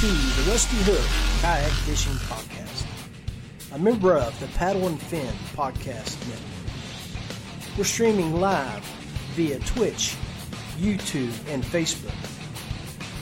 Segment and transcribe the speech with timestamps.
[0.00, 2.84] To the Rusty Hook Kayak Fishing Podcast,
[3.72, 7.78] a member of the Paddle and Fin Podcast Network.
[7.78, 8.84] We're streaming live
[9.36, 10.16] via Twitch,
[10.78, 12.16] YouTube, and Facebook.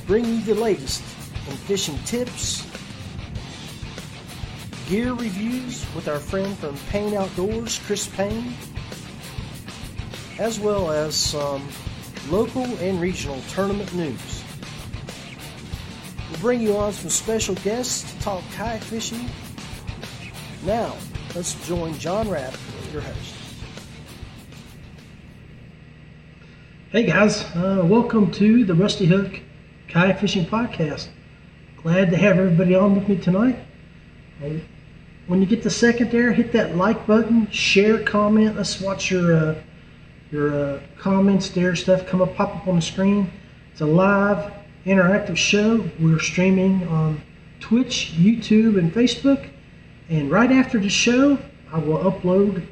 [0.06, 1.02] Bring you the latest
[1.50, 2.66] in fishing tips,
[4.88, 8.54] gear reviews with our friend from Payne Outdoors, Chris Payne,
[10.38, 11.68] as well as some
[12.30, 14.31] local and regional tournament news.
[16.42, 19.30] Bring you on some special guests to talk kayak fishing.
[20.66, 20.96] Now,
[21.36, 22.52] let's join John Rapp,
[22.92, 23.34] your host.
[26.90, 29.38] Hey guys, uh, welcome to the Rusty Hook
[29.86, 31.10] Kayak Fishing Podcast.
[31.80, 33.60] Glad to have everybody on with me tonight.
[34.42, 34.58] Uh,
[35.28, 38.56] when you get the second there, hit that like button, share, comment.
[38.56, 39.54] Let's watch your uh,
[40.32, 43.30] your uh, comments there, stuff come up, pop up on the screen.
[43.70, 44.52] It's a live
[44.86, 45.88] interactive show.
[46.00, 47.22] We're streaming on
[47.60, 49.48] Twitch, YouTube, and Facebook.
[50.08, 51.38] And right after the show,
[51.72, 52.66] I will upload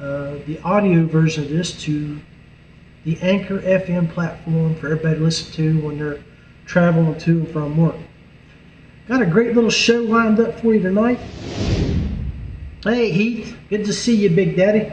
[0.00, 2.20] uh, the audio version of this to
[3.04, 6.22] the Anchor FM platform for everybody to listen to when they're
[6.66, 7.96] traveling to and from work.
[9.08, 11.18] Got a great little show lined up for you tonight.
[12.84, 14.92] Hey Heath, good to see you, Big Daddy.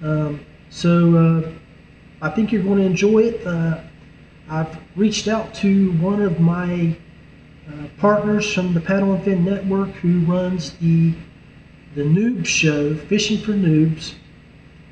[0.00, 1.52] Um, so uh,
[2.22, 3.46] I think you're going to enjoy it.
[3.46, 3.80] Uh,
[4.50, 6.96] I've reached out to one of my
[7.68, 11.14] uh, partners from the Paddle and Fin Network who runs the
[11.94, 14.14] the Noob Show, Fishing for Noobs.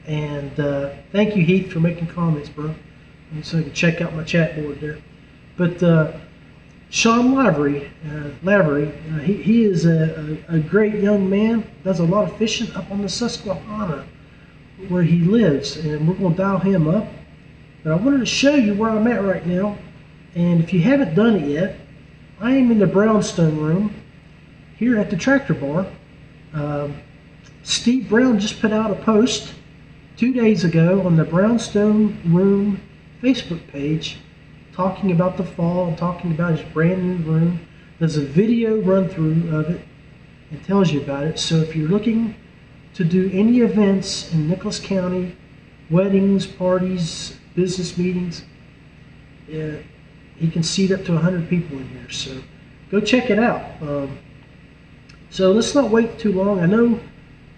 [0.07, 2.75] And uh, thank you, Heath, for making comments, bro.
[3.43, 4.99] So you can check out my chat board there.
[5.57, 6.13] But uh,
[6.91, 12.01] Sean Lavery, uh, Lavery uh, he, he is a, a, a, great young man, does
[12.01, 14.07] a lot of fishing up on the Susquehanna
[14.89, 15.77] where he lives.
[15.77, 17.07] And we're going to dial him up
[17.87, 19.79] but I wanted to show you where I'm at right now.
[20.35, 21.79] And if you haven't done it yet,
[22.41, 23.95] I am in the brownstone room
[24.77, 25.87] here at the tractor bar.
[26.53, 27.01] Um,
[27.63, 29.55] Steve Brown just put out a post
[30.17, 32.81] two days ago on the Brownstone Room
[33.23, 34.19] Facebook page
[34.73, 37.61] talking about the fall and talking about his brand new room.
[38.01, 39.81] There's a video run through of it
[40.51, 41.39] and tells you about it.
[41.39, 42.35] So if you're looking
[42.95, 45.37] to do any events in Nicholas County,
[45.89, 48.45] weddings, parties, business meetings.
[49.49, 49.77] Yeah,
[50.37, 52.11] he can seat up to 100 people in here.
[52.11, 52.43] So
[52.91, 53.83] go check it out.
[53.83, 54.19] Um,
[55.31, 56.61] So let's not wait too long.
[56.61, 57.01] I know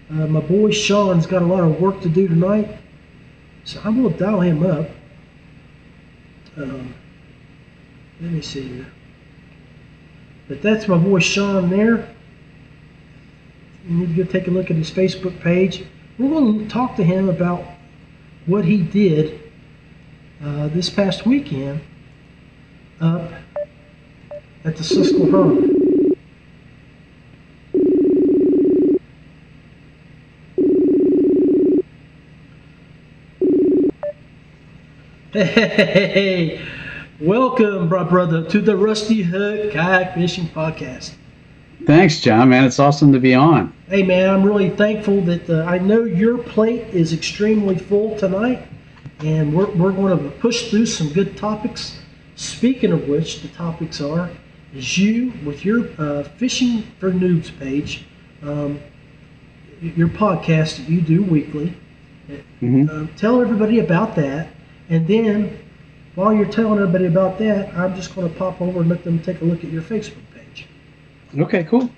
[0.09, 2.77] uh, my boy Sean's got a lot of work to do tonight,
[3.63, 4.89] so I'm going to dial him up.
[6.57, 6.95] Um,
[8.19, 8.87] let me see here.
[10.47, 12.09] But that's my boy Sean there.
[13.87, 15.85] You need to go take a look at his Facebook page.
[16.17, 17.63] We're going to talk to him about
[18.45, 19.48] what he did
[20.43, 21.81] uh, this past weekend
[23.01, 23.31] up
[24.63, 25.79] at the Susquehanna.
[35.31, 36.59] Hey,
[37.21, 41.13] welcome, brother, to the Rusty Hook Kayak Fishing Podcast.
[41.85, 42.49] Thanks, John.
[42.49, 43.71] Man, it's awesome to be on.
[43.87, 48.67] Hey, man, I'm really thankful that uh, I know your plate is extremely full tonight,
[49.19, 51.99] and we're, we're going to push through some good topics.
[52.35, 54.29] Speaking of which, the topics are
[54.73, 58.05] is you with your uh, Fishing for Noobs page,
[58.43, 58.79] um,
[59.81, 61.73] your podcast that you do weekly.
[62.61, 62.89] Mhm.
[62.89, 64.49] Uh, tell everybody about that,
[64.89, 65.57] and then
[66.15, 69.19] while you're telling everybody about that, I'm just going to pop over and let them
[69.19, 70.67] take a look at your Facebook page.
[71.37, 71.89] Okay, cool.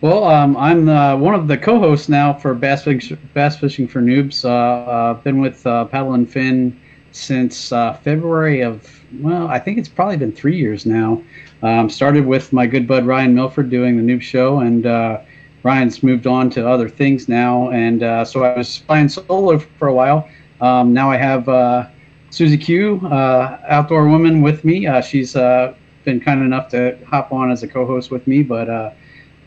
[0.00, 4.00] Well, um, I'm uh, one of the co-hosts now for Bass Fishing, Bass Fishing for
[4.00, 4.44] Noobs.
[4.44, 6.78] Uh, uh, been with uh, Paddle and Fin
[7.10, 8.88] since uh, February of,
[9.20, 11.20] well, I think it's probably been three years now.
[11.64, 15.20] Um, started with my good bud Ryan Milford doing the Noob Show, and uh,
[15.64, 17.70] Ryan's moved on to other things now.
[17.70, 20.28] And so I was flying solo for a while.
[20.60, 21.90] Um, now I have
[22.30, 24.88] Susie Q, outdoor woman, with me.
[25.02, 28.92] She's been kind enough to hop on as a co-host with me, but uh,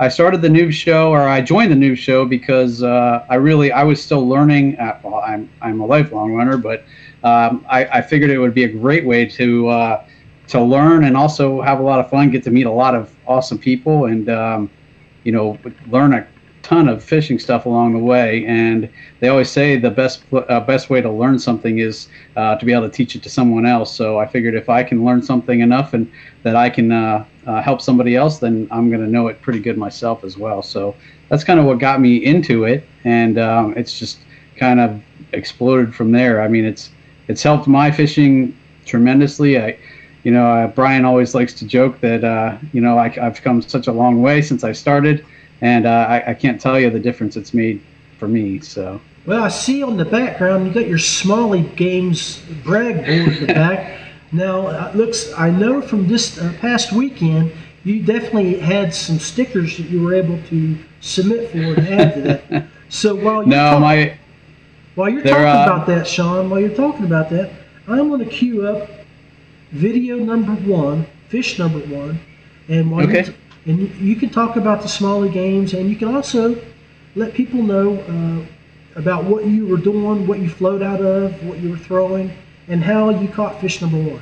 [0.01, 3.71] I started the Noob Show, or I joined the Noob Show because uh, I really
[3.71, 4.75] I was still learning.
[4.79, 6.83] Uh, well, I'm I'm a lifelong learner, but
[7.23, 10.05] um, I, I figured it would be a great way to uh,
[10.47, 13.15] to learn and also have a lot of fun, get to meet a lot of
[13.27, 14.71] awesome people, and um,
[15.23, 15.59] you know
[15.91, 16.27] learn a
[16.63, 18.43] ton of fishing stuff along the way.
[18.47, 18.89] And
[19.19, 22.73] they always say the best uh, best way to learn something is uh, to be
[22.73, 23.95] able to teach it to someone else.
[23.95, 26.11] So I figured if I can learn something enough and
[26.41, 26.91] that I can
[27.47, 30.61] uh, help somebody else, then I'm going to know it pretty good myself as well.
[30.61, 30.95] So
[31.29, 34.19] that's kind of what got me into it, and um, it's just
[34.57, 35.01] kind of
[35.33, 36.41] exploded from there.
[36.41, 36.91] I mean, it's
[37.27, 39.59] it's helped my fishing tremendously.
[39.59, 39.77] I,
[40.23, 43.61] you know, uh, Brian always likes to joke that uh, you know I, I've come
[43.61, 45.25] such a long way since I started,
[45.61, 47.81] and uh, I, I can't tell you the difference it's made
[48.17, 48.59] for me.
[48.59, 49.01] So.
[49.25, 53.53] Well, I see on the background you got your Smallie Games brag board in the
[53.53, 53.99] back.
[54.31, 57.51] Now, it looks I know from this uh, past weekend
[57.83, 62.21] you definitely had some stickers that you were able to submit for and add to
[62.21, 62.67] that.
[62.89, 64.17] So while you're No, talk- my
[64.95, 67.49] while you're talking uh, about that, Sean, while you're talking about that,
[67.87, 68.89] I'm going to queue up
[69.71, 72.19] video number one, fish number one,
[72.67, 73.25] and while Okay.
[73.25, 73.33] you
[73.65, 76.61] and you, can talk about the smallie games, and you can also
[77.15, 81.59] let people know uh, about what you were doing, what you float out of, what
[81.59, 82.29] you were throwing,
[82.67, 84.21] and how you caught fish number one.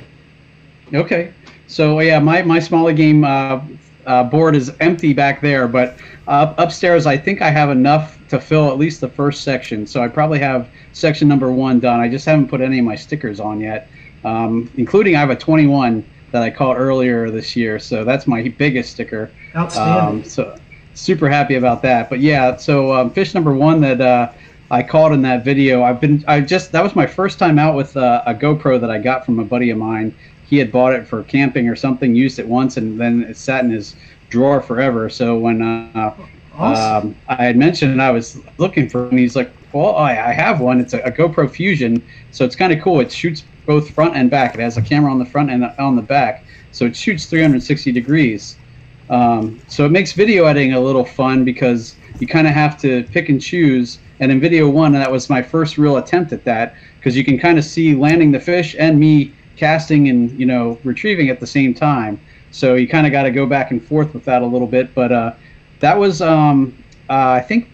[0.94, 1.32] Okay.
[1.66, 3.60] So yeah, my my smaller game uh,
[4.06, 8.40] uh, board is empty back there, but uh, upstairs I think I have enough to
[8.40, 9.86] fill at least the first section.
[9.86, 12.00] So I probably have section number one done.
[12.00, 13.88] I just haven't put any of my stickers on yet,
[14.24, 17.78] um, including I have a 21 that I caught earlier this year.
[17.78, 19.30] So that's my biggest sticker.
[19.56, 20.22] Outstanding.
[20.22, 20.56] Um, so
[20.94, 22.08] super happy about that.
[22.08, 24.32] But yeah, so um, fish number one that uh,
[24.70, 25.82] I caught in that video.
[25.82, 28.90] I've been I just that was my first time out with uh, a GoPro that
[28.90, 30.14] I got from a buddy of mine.
[30.46, 33.64] He had bought it for camping or something, used it once, and then it sat
[33.64, 33.96] in his
[34.28, 35.08] drawer forever.
[35.08, 36.14] So when uh,
[36.54, 37.08] awesome.
[37.08, 40.60] um, I had mentioned I was looking for, and he's like, "Well, I, I have
[40.60, 40.80] one.
[40.80, 43.00] It's a, a GoPro Fusion, so it's kind of cool.
[43.00, 44.54] It shoots both front and back.
[44.54, 47.90] It has a camera on the front and on the back, so it shoots 360
[47.92, 48.56] degrees.
[49.08, 53.02] Um, so it makes video editing a little fun because you kind of have to
[53.04, 53.98] pick and choose.
[54.20, 57.38] And in video one, that was my first real attempt at that because you can
[57.38, 61.46] kind of see landing the fish and me casting and you know retrieving at the
[61.46, 62.20] same time.
[62.50, 64.94] So you kind of got to go back and forth with that a little bit.
[64.94, 65.32] But uh,
[65.80, 66.76] that was um,
[67.08, 67.68] uh, I think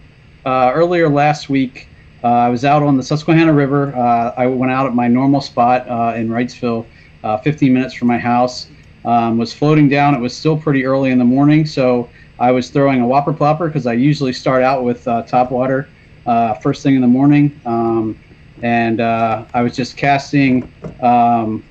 [0.45, 1.89] uh, earlier last week.
[2.23, 3.95] Uh, I was out on the Susquehanna River.
[3.95, 6.85] Uh, I went out at my normal spot uh, in Wrightsville,
[7.23, 8.67] uh, 15 minutes from my house.
[9.05, 10.15] Um, was floating down.
[10.15, 13.67] It was still pretty early in the morning, so I was throwing a whopper plopper
[13.67, 15.87] because I usually start out with uh, top water
[16.27, 17.59] uh, first thing in the morning.
[17.65, 18.19] Um,
[18.61, 21.63] and uh, I was just casting um,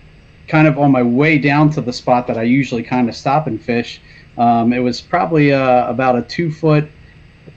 [0.49, 3.47] kind of on my way down to the spot that I usually kind of stop
[3.47, 4.01] and fish.
[4.39, 6.89] Um, it was probably uh, about a two foot,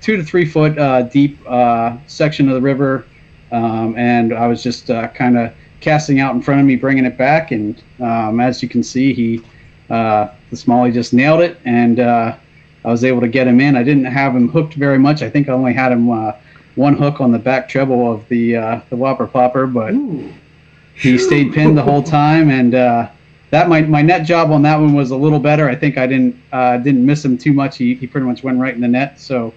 [0.02, 3.06] two to three foot uh, deep uh, section of the river,
[3.52, 7.06] um, and I was just uh, kind of casting out in front of me, bringing
[7.06, 7.52] it back.
[7.52, 9.44] And um, as you can see, he
[9.90, 12.38] the smallie just nailed it, and I
[12.84, 13.76] was able to get him in.
[13.76, 15.22] I didn't have him hooked very much.
[15.22, 16.32] I think I only had him uh,
[16.80, 20.34] one hook on the back treble of the uh, the whopper plopper, but Ooh.
[20.96, 23.10] he stayed pinned the whole time, and uh,
[23.50, 25.68] that my, my net job on that one was a little better.
[25.68, 27.78] I think I didn't uh, didn't miss him too much.
[27.78, 29.54] He, he pretty much went right in the net, so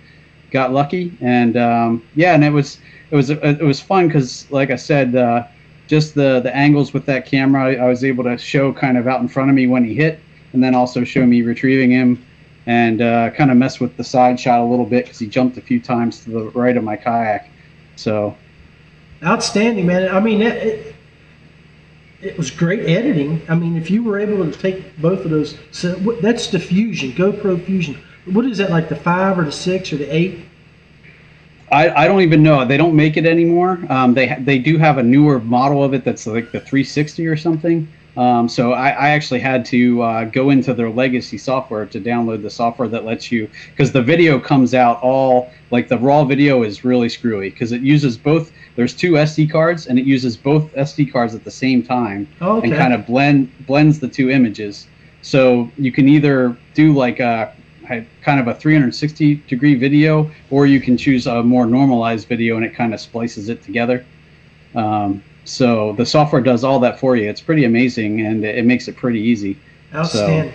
[0.51, 1.17] got lucky.
[1.21, 2.81] And um, yeah, and it was
[3.13, 5.47] it was it was fun because, like I said, uh,
[5.87, 9.21] just the the angles with that camera, I was able to show kind of out
[9.21, 10.19] in front of me when he hit,
[10.55, 12.27] and then also show me retrieving him.
[12.67, 15.57] And uh, kind of mess with the side shot a little bit because he jumped
[15.59, 17.51] a few times to the right of my kayak.
[17.97, 18.37] So
[19.25, 20.15] Outstanding, man.
[20.15, 20.95] I mean, it, it,
[22.21, 23.41] it was great editing.
[23.49, 26.59] I mean, if you were able to take both of those, so what- that's the
[26.59, 27.99] Fusion, GoPro Fusion.
[28.27, 30.41] What is that, like the five or the six or the eight?
[31.73, 32.65] I, I don't even know.
[32.65, 33.81] They don't make it anymore.
[33.89, 37.27] Um, they ha- they do have a newer model of it that's like the 360
[37.27, 37.89] or something.
[38.17, 42.43] Um, so I, I actually had to uh, go into their legacy software to download
[42.43, 46.63] the software that lets you because the video comes out all like the raw video
[46.63, 48.53] is really screwy because it uses both.
[48.77, 52.59] There's two SD cards and it uses both SD cards at the same time Oh,
[52.59, 52.69] okay.
[52.69, 54.87] and kind of blend blends the two images.
[55.23, 57.55] So you can either do like a,
[57.89, 62.57] a kind of a 360 degree video, or you can choose a more normalized video
[62.57, 64.05] and it kind of splices it together.
[64.75, 67.29] Um, so the software does all that for you.
[67.29, 69.59] It's pretty amazing and it, makes it pretty easy.
[69.95, 70.55] Outstanding.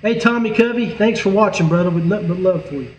[0.00, 1.90] Hey, Tommy Covey, thanks for watching, brother.
[1.90, 2.92] With nothing but love for you.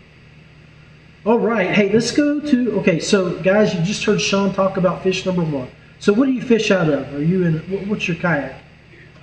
[1.26, 1.70] All right.
[1.70, 2.78] Hey, let's go to.
[2.80, 5.68] Okay, so guys, you just heard Sean talk about fish number one.
[5.98, 7.14] So, what do you fish out of?
[7.14, 7.88] Are you in?
[7.88, 8.56] What's your kayak?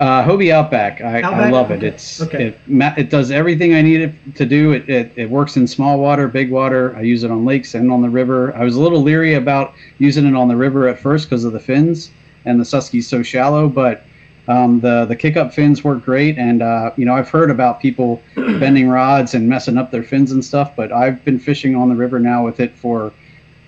[0.01, 1.83] Uh, Hobie Outback, I, I love it.
[1.83, 2.47] It's Okay.
[2.47, 2.59] it
[2.97, 4.71] it does everything I need it to do.
[4.71, 6.95] It, it it works in small water, big water.
[6.95, 8.51] I use it on lakes and on the river.
[8.55, 11.53] I was a little leery about using it on the river at first because of
[11.53, 12.09] the fins
[12.45, 14.03] and the Susky's so shallow, but
[14.47, 16.35] um, the the kick up fins work great.
[16.39, 20.31] And uh, you know I've heard about people bending rods and messing up their fins
[20.31, 23.13] and stuff, but I've been fishing on the river now with it for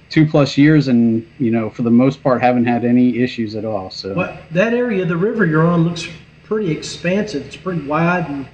[0.10, 3.66] two plus years, and you know for the most part haven't had any issues at
[3.66, 3.92] all.
[3.92, 4.16] So.
[4.16, 6.08] What that area the river you're on looks
[6.44, 7.46] pretty expansive.
[7.46, 8.48] It's pretty wide and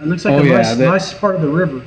[0.00, 1.82] it looks like Oh, a yeah, nice, that- nice part of the river.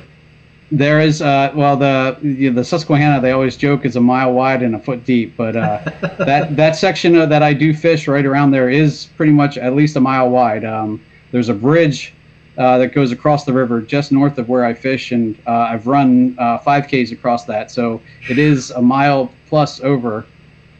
[0.70, 4.34] There is, uh, well, the you know, the Susquehanna they always joke is a mile
[4.34, 5.80] wide and a foot deep, but uh,
[6.18, 9.74] that that section of, that I do fish right around there is pretty much at
[9.74, 10.66] least a mile wide.
[10.66, 11.00] Um,
[11.32, 12.12] there's a bridge
[12.58, 15.86] uh, that goes across the river just north of where I fish, and uh, I've
[15.86, 20.26] run uh, 5Ks across that, so it is a mile plus over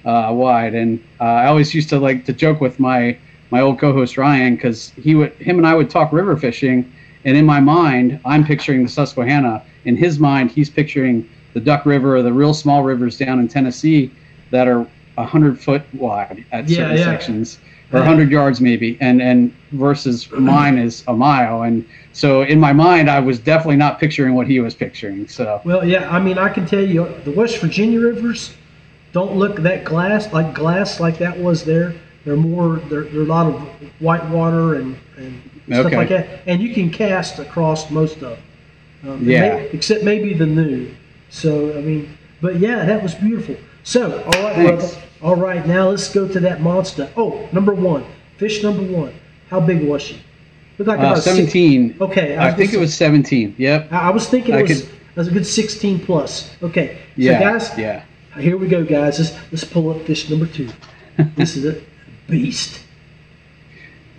[0.05, 0.75] uh, wide.
[0.75, 3.17] And uh, I always used to like to joke with my
[3.51, 6.91] my old co-host Ryan because he would him and I would talk river fishing,
[7.25, 9.63] and in my mind I'm picturing the Susquehanna.
[9.85, 13.49] In his mind, he's picturing the Duck River or the real small rivers down in
[13.49, 14.13] Tennessee
[14.51, 14.87] that are
[15.19, 17.05] hundred foot wide at Yeah, certain yeah.
[17.05, 17.59] sections
[17.93, 22.73] or 100 yards maybe and and versus mine is a mile and so in my
[22.73, 26.39] mind i was definitely not picturing what he was picturing so Well, yeah, I mean,
[26.39, 28.55] I can tell you the West Virginia rivers
[29.13, 31.95] don't look that glass like glass like that was there.
[32.25, 33.61] They're more, they're, they're a lot of
[34.01, 35.97] white water and, and stuff Okay.
[35.97, 36.41] like that.
[36.47, 38.39] And you can cast across most of them.
[39.07, 39.41] Um, Yeah.
[39.57, 40.91] may- except maybe the new.
[41.31, 43.57] So, I mean, but yeah, that was beautiful.
[43.85, 44.89] So, all right, brother.
[45.23, 47.09] All right, now let's go to that monster.
[47.17, 48.05] Oh, number one.
[48.37, 49.13] Fish number one.
[49.51, 50.21] How big was she?
[50.79, 53.93] Looked like uh, about a six- 17 Okay, i, was think it was 17 yep
[53.93, 56.55] I I was thinking I it was, could- it was a good 16 plus.
[56.63, 56.99] Okay.
[57.17, 58.05] yeah guys, yeah
[58.39, 59.19] here we go, guys.
[59.19, 60.69] Let's, let's pull up fish number two.
[61.35, 61.81] this is a
[62.29, 62.81] beast.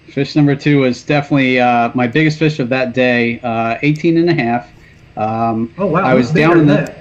[0.07, 4.29] fish number two was definitely uh, my biggest fish of that day uh, 18 and
[4.29, 4.69] a half
[5.17, 6.01] um, Oh, wow.
[6.01, 6.95] i was down in the.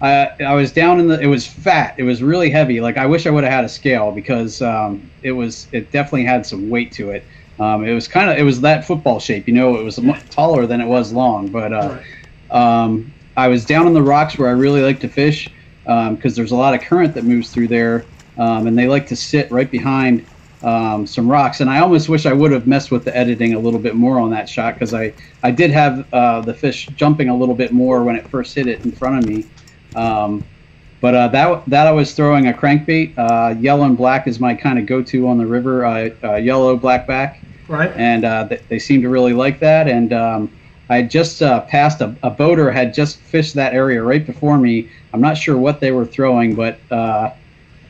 [0.00, 1.18] I, I was down in the.
[1.20, 1.94] It was fat.
[1.96, 2.80] It was really heavy.
[2.80, 5.68] Like I wish I would have had a scale because um, it was.
[5.72, 7.24] It definitely had some weight to it.
[7.60, 8.36] Um, it was kind of.
[8.36, 9.46] It was that football shape.
[9.46, 9.98] You know, it was
[10.30, 11.48] taller than it was long.
[11.48, 11.98] But uh,
[12.50, 15.48] um, I was down on the rocks where I really like to fish
[15.84, 18.04] because there's a lot of current that moves through there,
[18.38, 20.26] um, and they like to sit right behind
[20.62, 21.60] um, some rocks.
[21.60, 24.18] And I almost wish I would have messed with the editing a little bit more
[24.18, 25.12] on that shot because I
[25.42, 28.66] I did have uh, the fish jumping a little bit more when it first hit
[28.66, 29.44] it in front of me.
[29.94, 30.44] Um,
[31.00, 33.14] but uh, that that I was throwing a crankbait.
[33.18, 35.84] Uh, yellow and black is my kind of go-to on the river.
[35.84, 37.36] Uh, uh, yellow blackback,
[37.68, 37.92] Right?
[37.96, 39.88] and uh, they, they seem to really like that.
[39.88, 40.50] And um,
[40.88, 44.56] I had just uh, passed a, a boater had just fished that area right before
[44.56, 44.88] me.
[45.12, 47.30] I'm not sure what they were throwing, but uh,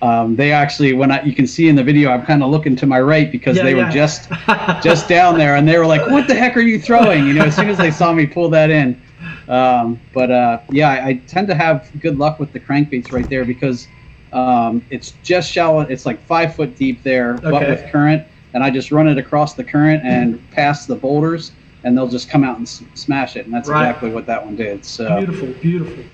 [0.03, 2.77] um, they actually, when I, you can see in the video, I'm kind of looking
[2.77, 3.87] to my right because Yeah, they yeah.
[3.87, 4.29] were just
[4.83, 7.45] just down there, and they were like, "What the heck are you throwing?" You know,
[7.45, 9.03] as soon as they saw me pull that in.
[9.49, 13.29] Um, but uh, yeah, I, I tend to have good luck with the crankbaits right
[13.29, 13.89] there because
[14.33, 15.81] um, it's just shallow.
[15.81, 19.55] It's like five foot deep there, but with current, and I just run it across
[19.55, 21.53] the current and past the boulders,
[21.85, 23.83] and they'll just come out and s- smash it, and that's Right.
[23.89, 24.85] exactly what that one did.
[24.85, 26.05] So Beautiful, beautiful.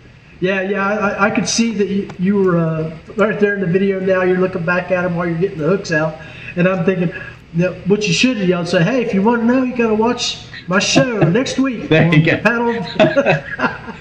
[0.42, 3.66] Yeah, yeah, I, I could see that you, you were uh, right there in the
[3.66, 4.00] video.
[4.00, 6.18] Now you're looking back at him while you're getting the hooks out,
[6.56, 7.14] and I'm thinking,
[7.54, 9.86] that what you should have yelled, say, "Hey, if you want to know, you got
[9.90, 12.34] to watch my show next week." There you go.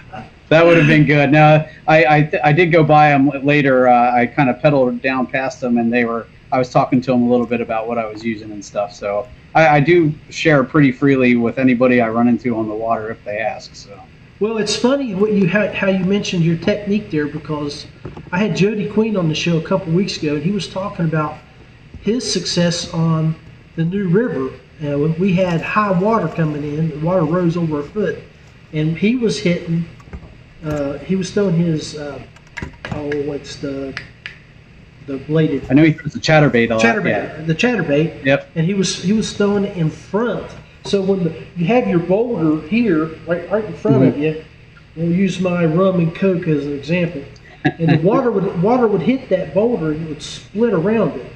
[0.49, 1.31] That would have been good.
[1.31, 3.87] Now I I, I did go by them later.
[3.87, 6.25] Uh, I kind of pedaled down past them, and they were.
[6.51, 8.93] I was talking to them a little bit about what I was using and stuff.
[8.95, 13.11] So I, I do share pretty freely with anybody I run into on the water
[13.11, 13.75] if they ask.
[13.75, 13.97] So.
[14.41, 17.85] Well, it's funny what you how, how you mentioned your technique there because
[18.31, 21.05] I had Jody Queen on the show a couple weeks ago, and he was talking
[21.05, 21.37] about
[22.01, 23.35] his success on
[23.75, 24.47] the New River.
[24.83, 28.17] Uh, when we had high water coming in, the water rose over a foot,
[28.73, 29.85] and he was hitting.
[30.65, 32.19] Uh, he was throwing his uh,
[32.93, 33.95] oh, what's the
[35.05, 36.83] the bladed I know he throws the chatterbait a lot.
[36.83, 37.05] chatterbait,
[37.37, 37.41] Yeah.
[37.45, 38.49] the chatterbait, Yep.
[38.55, 40.49] and he was he was throwing it in front.
[40.83, 44.43] So when the, you have your boulder here, right right in front of you,
[44.95, 47.23] we'll use my rum and coke as an example,
[47.63, 51.31] and the water would water would hit that boulder and it would split around it.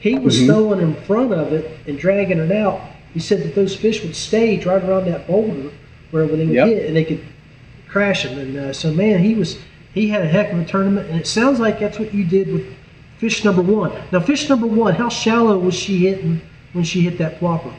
[0.00, 2.80] He was throwing in front of it and dragging it out.
[3.14, 5.70] He said that those fish would stage right around that boulder
[6.10, 6.68] where they would Yep.
[6.68, 7.24] hit and they could
[7.88, 8.38] crash them.
[8.38, 9.58] And uh, so, man, he was
[9.94, 12.52] he had a heck of a tournament, and it sounds like that's what you did
[12.52, 12.66] with
[13.16, 13.92] fish number one.
[14.12, 16.40] Now, fish number one, how shallow was she hitting
[16.72, 17.72] when she hit that plopper?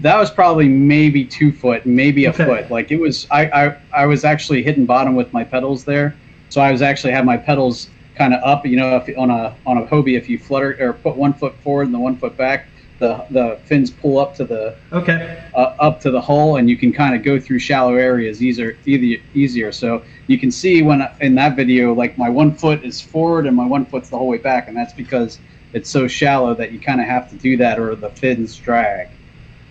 [0.00, 2.44] That was probably maybe two foot, maybe a Okay.
[2.44, 2.70] foot.
[2.70, 6.20] Like it was, I, I, I was actually hitting bottom with my pedals there.
[6.48, 8.64] So I was actually had my pedals kind of up.
[8.66, 11.62] You know, if on a on a Hobie, if you flutter or put one foot
[11.62, 15.74] forward and the one foot back, the the fins pull up to the Okay, uh,
[15.78, 19.18] up to the hull, and you can kind of go through shallow areas easier, easier,
[19.34, 19.72] easier.
[19.72, 23.54] So you can see when in that video, like my one foot is forward and
[23.54, 25.40] my one foot's the whole way back, and that's because
[25.74, 29.17] it's so shallow that you kind of have to do that, or the fins drag.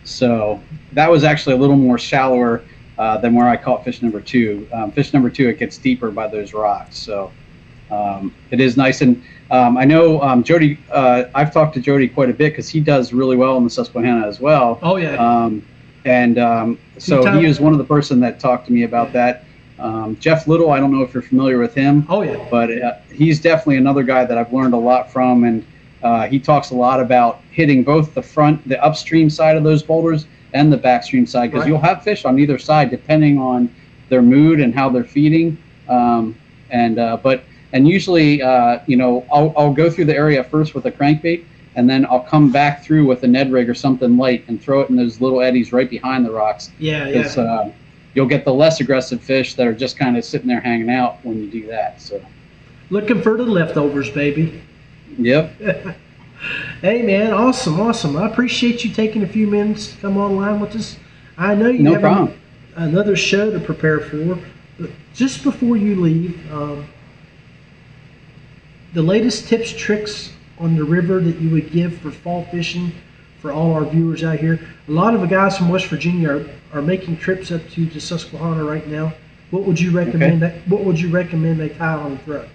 [0.07, 0.61] So
[0.93, 2.63] that was actually a little more shallower
[2.97, 4.67] uh, than where I caught fish number two.
[4.73, 6.97] Um, fish number two, it gets deeper by those rocks.
[6.97, 7.31] So
[7.91, 9.01] um, it is nice.
[9.01, 12.69] And um, I know um, Jody, uh, I've talked to Jody quite a bit because
[12.69, 14.79] he does really well in the Susquehanna as well.
[14.81, 15.65] oh yeah, Um,
[16.05, 19.43] and um, so he is one of the person that talked to me about that.
[19.77, 22.95] Um, Jeff Little, I don't know if you're familiar with him, oh yeah, but uh,
[23.13, 25.43] he's definitely another guy that I've learned a lot from.
[25.43, 25.65] And
[26.03, 29.81] uh, he talks a lot about hitting both the front, the upstream side of those
[29.83, 31.69] boulders and the backstream side because Right.
[31.69, 33.69] you'll have fish on either side depending on
[34.09, 35.57] their mood and how they're feeding.
[35.89, 36.35] Um,
[36.69, 40.73] and uh, but and usually, uh, you know, I'll, I'll go through the area first
[40.73, 41.43] with a crankbait,
[41.75, 44.81] and then I'll come back through with a Ned rig or something light and throw
[44.81, 46.71] it in those little eddies right behind the rocks.
[46.79, 47.21] yeah, yeah.
[47.41, 47.71] uh,
[48.13, 51.17] you'll get the less aggressive fish that are just kind of sitting there hanging out
[51.23, 52.01] when you do that.
[52.01, 52.21] So,
[52.89, 54.61] Looking for the leftovers, baby.
[55.17, 55.53] Yep.
[56.81, 58.15] Hey man, awesome, awesome.
[58.15, 60.95] I appreciate you taking a few minutes to come online with us.
[61.35, 62.39] I know you No have problem.
[62.75, 64.37] another show to prepare for,
[64.79, 66.85] but just before you leave, um,
[68.93, 72.91] the latest tips, tricks on the river that you would give for fall fishing
[73.41, 74.59] for all our viewers out here.
[74.87, 77.99] A lot of the guys from West Virginia are, are making trips up to the
[77.99, 79.13] Susquehanna right now.
[79.49, 80.43] What would you recommend?
[80.43, 82.47] That, what would you recommend they tie on and throw?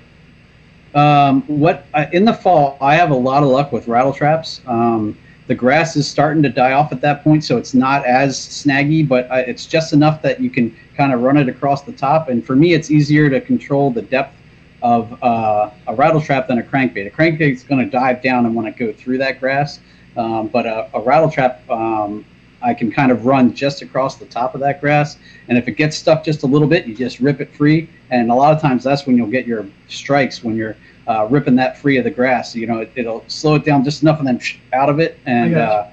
[0.94, 4.60] Um, what I, in the fall, I have a lot of luck with rattle traps.
[4.66, 8.38] Um, the grass is starting to die off at that point, so it's not as
[8.38, 11.92] snaggy, but uh, it's just enough that you can kind of run it across the
[11.92, 12.28] top.
[12.28, 14.36] And for me, it's easier to control the depth
[14.82, 17.06] of uh, a rattle trap than a crankbait.
[17.06, 19.80] A crankbait is going to dive down and want to go through that grass,
[20.16, 22.24] um, but a, a rattle trap, um,
[22.60, 25.16] I can kind of run just across the top of that grass.
[25.48, 27.88] And if it gets stuck just a little bit, you just rip it free.
[28.12, 30.76] And a lot of times that's when you'll get your strikes when you're
[31.08, 32.54] uh, ripping that free of the grass.
[32.54, 34.40] You know, it, it'll slow it down just enough and then
[34.74, 35.18] out of it.
[35.24, 35.86] And uh,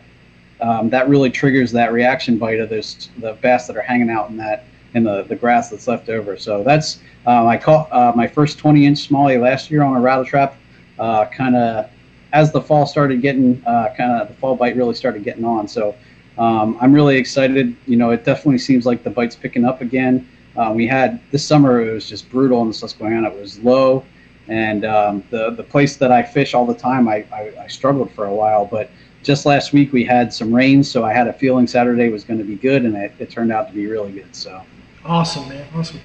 [0.61, 4.29] um, that really triggers that reaction bite of those the bass that are hanging out
[4.29, 6.37] in that in the, the grass that's left over.
[6.37, 10.01] So that's um, I caught uh, my first 20 inch smallie last year on a
[10.01, 10.57] rattle trap.
[10.97, 11.89] Uh, kind of
[12.33, 15.67] as the fall started getting uh, kind of the fall bite really started getting on.
[15.69, 15.95] So
[16.37, 17.75] um, I'm really excited.
[17.87, 20.27] You know, it definitely seems like the bite's picking up again.
[20.59, 23.29] Uh, we had this summer it was just brutal in the Susquehanna.
[23.29, 24.03] It was low,
[24.49, 28.11] and um, the the place that I fish all the time, I, I, I struggled
[28.11, 28.65] for a while.
[28.65, 28.91] But
[29.23, 32.39] just last week we had some rain, so I had a feeling Saturday was going
[32.39, 34.35] to be good, and it, it turned out to be really good.
[34.35, 34.61] So
[35.05, 35.65] Awesome, man.
[35.73, 36.01] Awesome.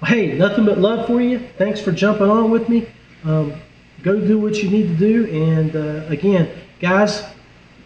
[0.00, 1.40] Well, hey, nothing but love for you.
[1.58, 2.88] Thanks for jumping on with me.
[3.24, 3.60] Um,
[4.02, 5.26] go do what you need to do.
[5.26, 7.24] And uh, again, guys,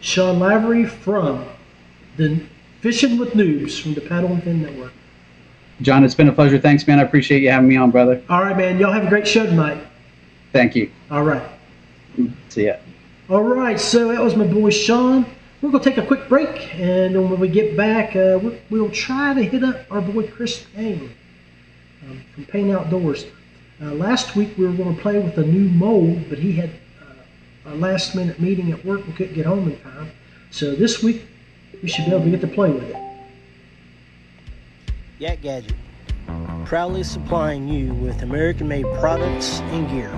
[0.00, 1.46] Sean Lavery from
[2.16, 2.42] the
[2.80, 4.92] Fishing with Noobs from the Paddle and Fin Network.
[5.82, 6.58] John, it's been a pleasure.
[6.58, 6.98] Thanks, man.
[6.98, 8.22] I appreciate you having me on, brother.
[8.28, 8.78] All right, man.
[8.78, 9.82] Y'all have a great show tonight.
[10.52, 10.90] Thank you.
[11.10, 11.42] All right.
[12.48, 12.76] See ya.
[13.28, 13.80] All right.
[13.80, 15.26] So that was my boy Sean
[15.62, 19.32] we're going to take a quick break, and when we get back, uh, we'll, try
[19.32, 21.14] to hit up our boy Chris Payne
[22.02, 23.26] um, from Payne Outdoors.
[23.80, 26.70] Uh, last week we were going to play with a new mold, but he had
[27.00, 30.10] uh, a last minute meeting at work and couldn't get home in time.
[30.50, 31.22] So this week
[31.80, 32.96] we should be able to get to play with it.
[35.22, 35.76] Yak Gadget,
[36.64, 40.10] proudly supplying you with American made products and gear.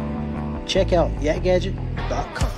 [0.66, 2.50] Check out yakgadget.com.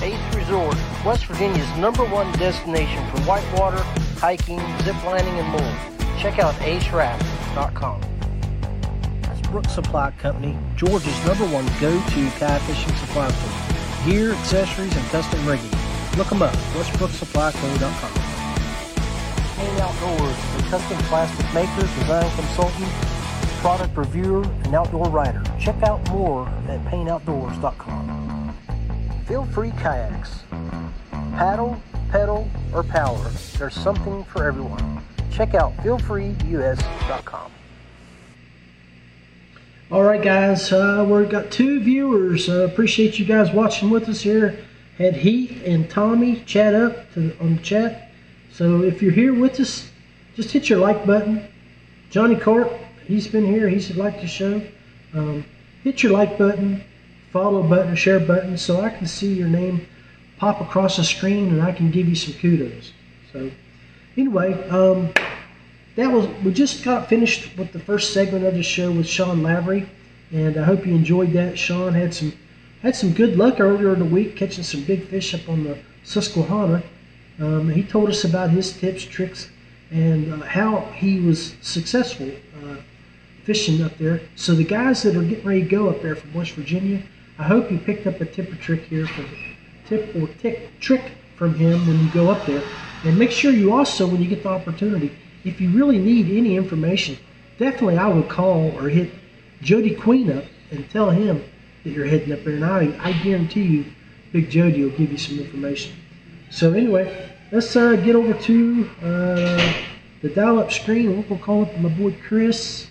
[0.00, 3.82] Ace Resort, West Virginia's number one destination for whitewater,
[4.18, 6.20] hiking, ziplining, and more.
[6.20, 8.00] Check out aceraft.com.
[9.22, 14.06] Westbrook Supply Company, Georgia's number one go-to kayak fishing supply store.
[14.06, 15.68] Gear, accessories, and custom rigging.
[16.16, 18.23] Look them up, westbrooksupplyco.com.
[19.64, 22.90] Payne Outdoors, a custom plastic maker, design consultant,
[23.62, 25.42] product reviewer, and outdoor writer.
[25.58, 28.54] Check out more at payneoutdoors.com.
[29.24, 30.42] Feelfree kayaks.
[31.38, 33.30] Paddle, pedal, or power.
[33.56, 35.02] There's something for everyone.
[35.32, 37.50] Check out feelfreeus.com.
[39.90, 42.50] All right, guys, uh, we've got two viewers.
[42.50, 44.58] Uh, appreciate you guys watching with us here.
[44.98, 48.10] Had Heath and Tommy chat up to, on the chat.
[48.54, 49.90] So if you're here with us,
[50.36, 51.46] just hit your like button.
[52.10, 52.72] Johnny Carp,
[53.04, 53.68] he's been here.
[53.68, 54.62] He He's liked the show.
[55.12, 55.44] Um,
[55.82, 56.82] hit your like button
[57.34, 59.88] follow button share button so I can see your name
[60.36, 62.92] pop across the screen and I can give you some kudos.
[63.32, 63.50] So
[64.16, 65.12] anyway, um,
[65.96, 69.42] that was we just got finished with the first segment of the show with Sean
[69.42, 69.88] Lavery,
[70.30, 71.58] and I hope you enjoyed that.
[71.58, 72.32] Sean had some
[72.82, 75.76] had some good luck earlier in the week catching some big fish up on the
[76.04, 76.84] Susquehanna.
[77.40, 79.50] Um, he told us about his tips, tricks,
[79.90, 82.30] and uh, how he was successful
[82.64, 82.76] uh,
[83.44, 84.20] fishing up there.
[84.36, 87.02] So the guys that are getting ready to go up there from West Virginia,
[87.38, 89.26] I hope you picked up a tip or trick here from
[89.86, 92.62] tip or tick trick from him when you go up there.
[93.04, 95.12] And make sure you also, when you get the opportunity,
[95.44, 97.18] if you really need any information,
[97.58, 99.10] definitely I would call or hit
[99.60, 101.44] Jody Queen up and tell him
[101.82, 102.54] that you're heading up there.
[102.54, 103.84] And I, I guarantee you,
[104.32, 105.92] Big Jody will give you some information.
[106.54, 109.74] So anyway, let's uh, get over to uh,
[110.22, 111.16] the dial-up screen.
[111.16, 112.86] We're gonna call up my boy Chris.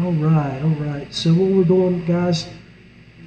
[0.00, 1.14] All right, all right.
[1.14, 2.48] So what we're doing, guys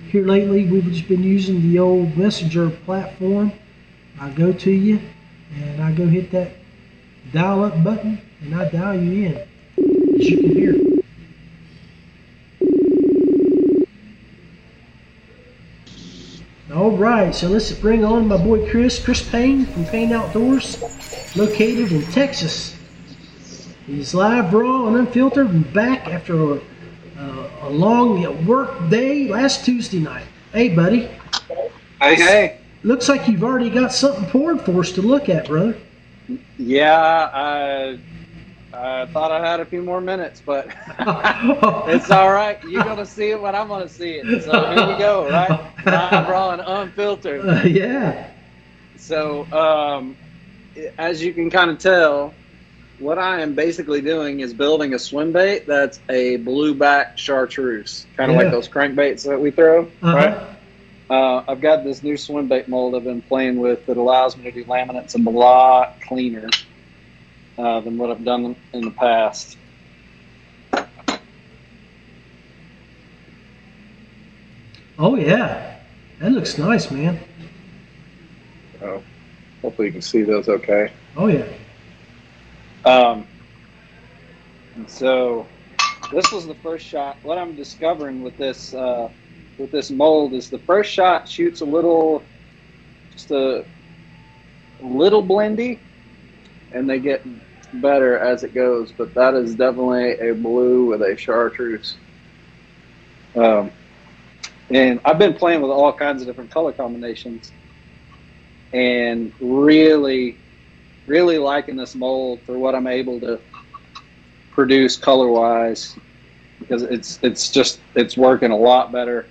[0.10, 3.54] here lately, we've just been using the old messenger platform.
[4.20, 5.00] I go to you
[5.64, 6.52] and I go hit that
[7.32, 9.38] dial up button and I dial you in,
[10.20, 10.95] as you can hear.
[16.98, 20.82] Right, so let's bring on my boy Chris, Chris Payne from Payne Outdoors,
[21.36, 22.76] located in Texas.
[23.86, 26.62] He's live, raw, and unfiltered, and back after a
[27.18, 30.26] uh, a long work day last Tuesday night.
[30.52, 31.10] Hey, buddy.
[32.02, 32.60] Hey, hey.
[32.84, 35.78] Looks like you've already got something poured for us to look at, brother.
[36.58, 38.00] Yeah, I,
[38.78, 40.68] I thought I had a few more minutes, but
[41.88, 42.62] it's all right.
[42.64, 44.44] You're to see it when I'm going to see it.
[44.44, 45.86] So here we go, right?
[45.86, 47.46] Live, raw, and unfiltered.
[47.56, 48.32] Uh, yeah.
[48.98, 50.18] So, um,
[50.98, 52.34] as you can kind of tell,
[53.00, 58.32] what I am basically doing is building a swim bait that's a blueback chartreuse, kind
[58.32, 58.44] of yeah.
[58.44, 60.16] like those crankbaits that we throw, uh-huh.
[60.16, 60.56] right?
[61.10, 64.46] Uh, I've got this new swim bait mold I've been playing with that allows me
[64.46, 66.50] to do laminates a lot cleaner
[67.58, 69.58] uh, than what I've done in the past.
[74.98, 75.76] Oh yeah,
[76.20, 77.20] that looks nice, man.
[78.82, 79.04] Oh,
[79.62, 80.92] hopefully you can see those okay.
[81.18, 81.46] Oh yeah.
[82.86, 83.28] Um,
[84.76, 85.48] and so
[86.12, 87.18] this was the first shot.
[87.24, 89.10] What I'm discovering with this uh,
[89.58, 92.24] with this mold is the first shot shoots a little,
[93.12, 93.66] just a
[94.80, 95.80] little blendy,
[96.72, 97.26] and they get
[97.82, 98.92] better as it goes.
[98.92, 101.96] But that is definitely a blue with a chartreuse.
[103.36, 103.72] Um,
[104.70, 107.52] and I've been playing with all kinds of different color combinations,
[108.74, 110.38] and really
[111.08, 113.40] really liking this mold for what I'm able to
[114.52, 115.96] produce color wise
[116.60, 119.28] because it's it's just it's working a lot better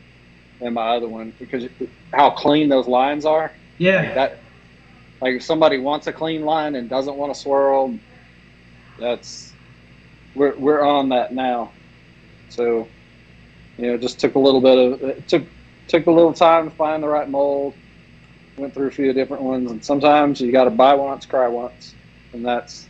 [0.61, 1.69] than my other one because
[2.13, 3.51] how clean those lines are.
[3.79, 4.15] Yeah.
[4.15, 4.39] That
[5.21, 7.99] like if somebody wants a clean line and doesn't want to swirl,
[8.99, 9.55] that's
[10.35, 11.75] we're we're on that now.
[12.49, 12.89] So
[13.79, 15.47] you know, just took a little bit of it took
[15.89, 17.75] took a little time to find the right mold
[18.57, 21.97] went through a few different ones, and sometimes you got to buy once, cry once,
[22.33, 22.89] and that's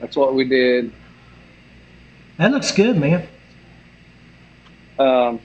[0.00, 0.92] that's what we did.
[2.38, 3.28] That looks good, man.
[4.98, 5.40] Um,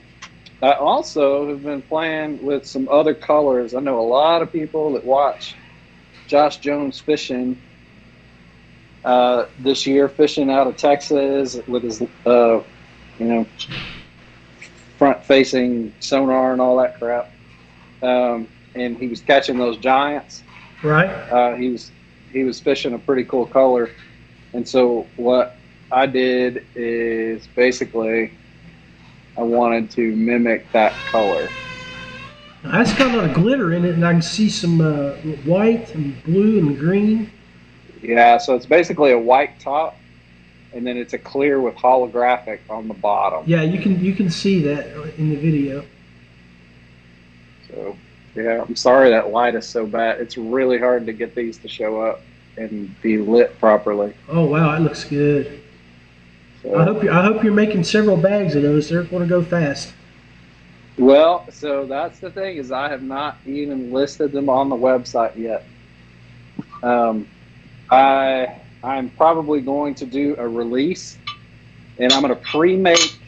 [0.62, 3.74] I also have been playing with some other colors.
[3.74, 5.54] I know a lot of people that watch
[6.26, 7.60] Josh Jones fishing
[9.04, 12.62] uh, this year, fishing out of Texas with his, uh,
[13.18, 13.46] you know,
[14.98, 17.30] front-facing sonar and all that crap.
[18.02, 20.42] Um, and he was catching those giants.
[20.82, 21.08] Right.
[21.08, 21.90] Uh, he was
[22.32, 23.90] he was fishing a pretty cool color,
[24.52, 25.56] and so what
[25.90, 28.32] I did is basically
[29.36, 31.48] I wanted to mimic that color.
[32.62, 35.12] Now, That's got a lot of glitter in it, and I can see some uh,
[35.44, 37.30] white and blue and green.
[38.02, 39.96] Yeah, so it's basically a white top,
[40.72, 43.44] and then it's a clear with holographic on the bottom.
[43.46, 44.86] Yeah, you can you can see that
[45.18, 45.84] in the video.
[47.68, 47.96] So
[48.34, 50.20] yeah, I'm sorry that light is so bad.
[50.20, 52.20] It's really hard to get these to show up
[52.56, 54.14] and be lit properly.
[54.28, 55.60] Oh wow, it looks good.
[56.62, 58.88] So, I hope you I hope you're making several bags of those.
[58.88, 59.94] They're going to go fast.
[60.98, 65.36] Well, so that's the thing is I have not even listed them on the website
[65.36, 65.64] yet.
[66.82, 67.26] Um,
[67.90, 71.18] I I'm probably going to do a release,
[71.98, 73.18] and I'm going to pre-make.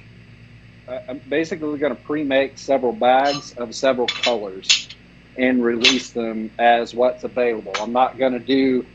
[0.88, 4.88] uh, I'm basically going to pre-make several bags of several colors,
[5.36, 7.72] and release them as what's available.
[7.80, 8.86] I'm not going to do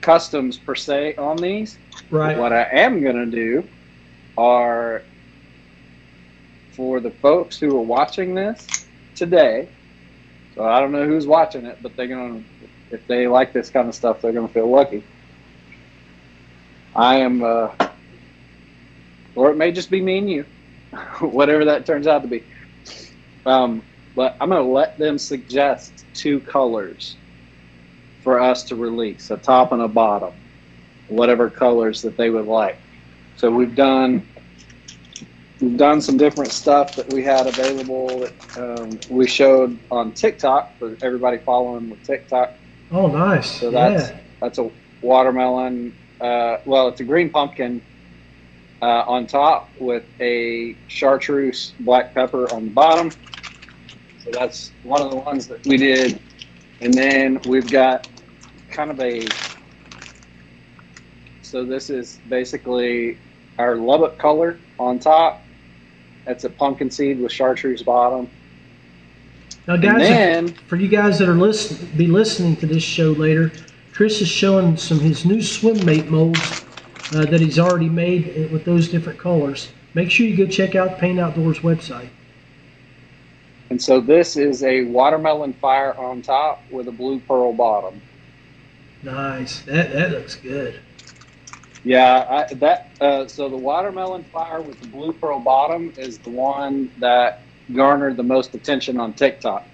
[0.00, 1.78] customs per se on these.
[2.10, 2.38] Right.
[2.38, 3.68] What I am going to do
[4.36, 5.02] are
[6.72, 9.68] for the folks who are watching this today.
[10.54, 12.57] So I don't know who's watching it, but they're going to,
[12.90, 15.04] if they like this kind of stuff, they're going to feel lucky.
[16.94, 17.68] I am, uh,
[19.34, 20.46] or it may just be me and you,
[21.20, 22.44] whatever that turns out to be.
[23.46, 23.82] Um,
[24.14, 27.16] but I'm going to let them suggest two colors
[28.20, 30.32] for us to release a top and a bottom,
[31.06, 32.80] whatever colors that they would like.
[33.36, 34.26] So we've done
[35.60, 40.78] we've done some different stuff that we had available that um, we showed on TikTok
[40.78, 42.57] for everybody following with TikTok.
[42.90, 43.60] Oh, nice.
[43.60, 44.20] So that's yeah.
[44.40, 44.70] that's a
[45.02, 45.94] watermelon.
[46.20, 47.82] Uh, well, it's a green pumpkin
[48.80, 53.10] uh, on top with a chartreuse black pepper on the bottom.
[54.24, 56.20] So that's one of the ones that we did.
[56.80, 58.08] And then we've got
[58.70, 59.26] kind of a.
[61.42, 63.18] So this is basically
[63.58, 65.42] our Lubbock color on top.
[66.24, 68.28] That's a pumpkin seed with chartreuse bottom.
[69.68, 73.52] Now, guys, then for you guys that are listen, be listening to this show later,
[73.92, 76.64] Chris is showing some of his new swimbait molds
[77.12, 79.68] uh, that he's already made uh, with those different colors.
[79.92, 82.08] Make sure you go check out the Payne Outdoors website.
[83.68, 88.00] And so this is a watermelon fire on top with a blue pearl bottom.
[89.02, 89.60] Nice.
[89.62, 90.80] That that looks good.
[91.84, 96.30] Yeah, I, that uh, so the watermelon fire with the blue pearl bottom is the
[96.30, 97.42] one that
[97.74, 99.66] garnered the most attention on TikTok.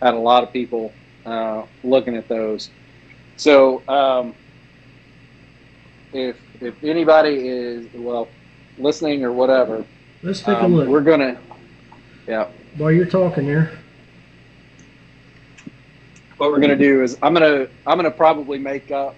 [0.00, 0.92] Had a lot of people
[1.26, 2.70] uh, looking at those.
[3.36, 4.34] So um,
[6.12, 8.28] if if anybody is well
[8.78, 9.84] listening or whatever,
[10.22, 11.38] Let's take um, a look we're gonna
[12.26, 12.48] yeah.
[12.76, 13.72] while you're talking there.
[16.38, 19.14] what we're gonna do is I'm gonna I'm gonna probably make up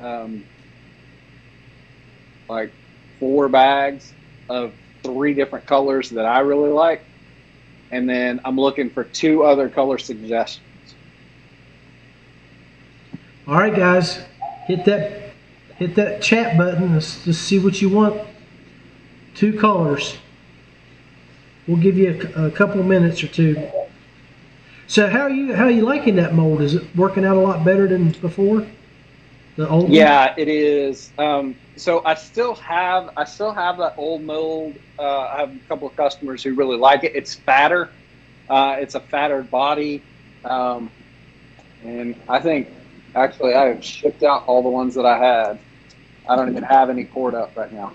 [0.00, 0.44] um,
[2.48, 2.72] like
[3.18, 4.12] four bags
[4.48, 7.02] of three different colors that I really like,
[7.90, 10.64] and then I'm looking for two other color suggestions.
[13.46, 14.20] All right, guys,
[14.66, 15.32] hit that
[15.76, 16.92] hit that chat button.
[16.92, 18.20] Let's just see what you want.
[19.34, 20.18] Two colors.
[21.66, 23.70] We'll give you a, a couple minutes or two.
[24.86, 26.60] So how are you how are you liking that mold?
[26.60, 28.66] Is it working out a lot better than before?
[29.58, 29.92] The old one?
[29.92, 31.12] Yeah, it is.
[31.18, 34.78] Um, so I still have I still have that old mold.
[34.96, 37.10] Uh, I have a couple of customers who really like it.
[37.16, 37.94] It's fatter.
[38.48, 40.04] Uh, it's a fatter body,
[40.44, 40.92] um,
[41.82, 42.68] and I think
[43.16, 45.58] actually I have shipped out all the ones that I had.
[46.28, 47.92] I don't even have any poured up right now.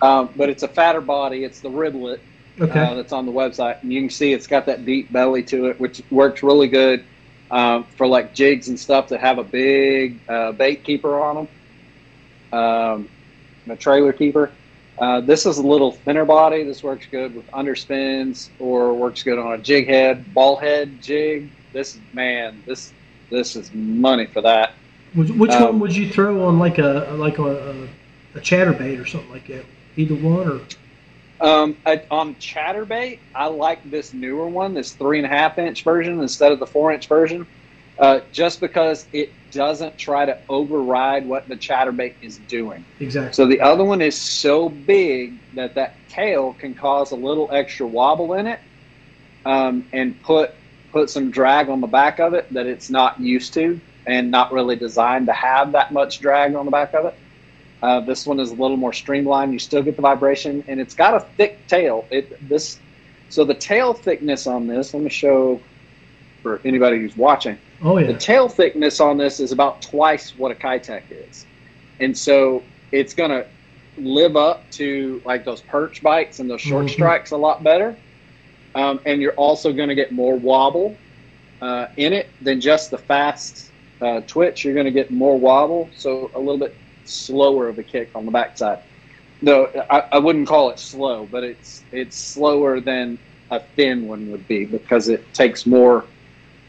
[0.00, 1.44] Um, but it's a fatter body.
[1.44, 2.20] It's the riblet
[2.58, 2.80] Okay.
[2.80, 5.66] uh, that's on the website, and you can see it's got that deep belly to
[5.66, 7.04] it, which works really good
[7.52, 11.46] um, for like jigs and stuff that have a big uh, bait keeper on
[12.50, 13.08] them, um,
[13.68, 14.50] a trailer keeper.
[14.98, 16.64] Uh, this is a little thinner body.
[16.64, 21.50] This works good with underspins or works good on a jig head, ball head jig.
[21.72, 22.92] This man, this
[23.30, 24.72] this is money for that.
[25.14, 27.82] Which, which um, one would you throw on like a like a, a,
[28.34, 29.64] a chatterbait or something like that?
[29.96, 30.60] Either one or
[31.42, 35.82] Um, I, on chatterbait, I like this newer one, this three and a half inch
[35.82, 37.46] version instead of the four inch version.
[37.98, 42.84] uh, just because it doesn't try to override what the chatterbait is doing.
[43.00, 43.32] Exactly.
[43.32, 47.86] So the other one is so big that that tail can cause a little extra
[47.86, 48.60] wobble in it,
[49.44, 50.50] um, and put
[50.90, 54.52] put some drag on the back of it that it's not used to and not
[54.52, 57.14] really designed to have that much drag on the back of it.
[57.82, 59.52] Uh, this one is a little more streamlined.
[59.52, 62.04] You still get the vibration, and it's got a thick tail.
[62.10, 62.78] It this
[63.28, 64.94] so the tail thickness on this.
[64.94, 65.60] Let me show
[66.42, 67.58] for anybody who's watching.
[67.82, 68.06] oh yeah.
[68.08, 71.46] The tail thickness on this is about twice what a Keitech is,
[72.00, 73.44] and so it's gonna
[73.98, 76.90] live up to like those perch bites and those short Mhm.
[76.90, 77.96] strikes a lot better.
[78.74, 80.96] Um, and you're also going to get more wobble
[81.60, 84.64] uh, in it than just the fast uh, twitch.
[84.64, 88.26] You're going to get more wobble, so a little bit slower of a kick on
[88.26, 88.78] the backside.
[89.40, 93.18] No, I, I wouldn't call it slow, but it's it's slower than
[93.50, 96.06] a thin one would be because it takes more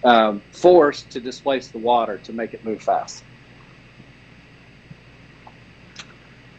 [0.04, 3.24] um, force to displace the water to make it move fast.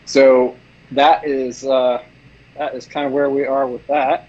[0.05, 0.57] So
[0.93, 1.99] that is uh,
[2.57, 4.29] that is kind of where we are with that.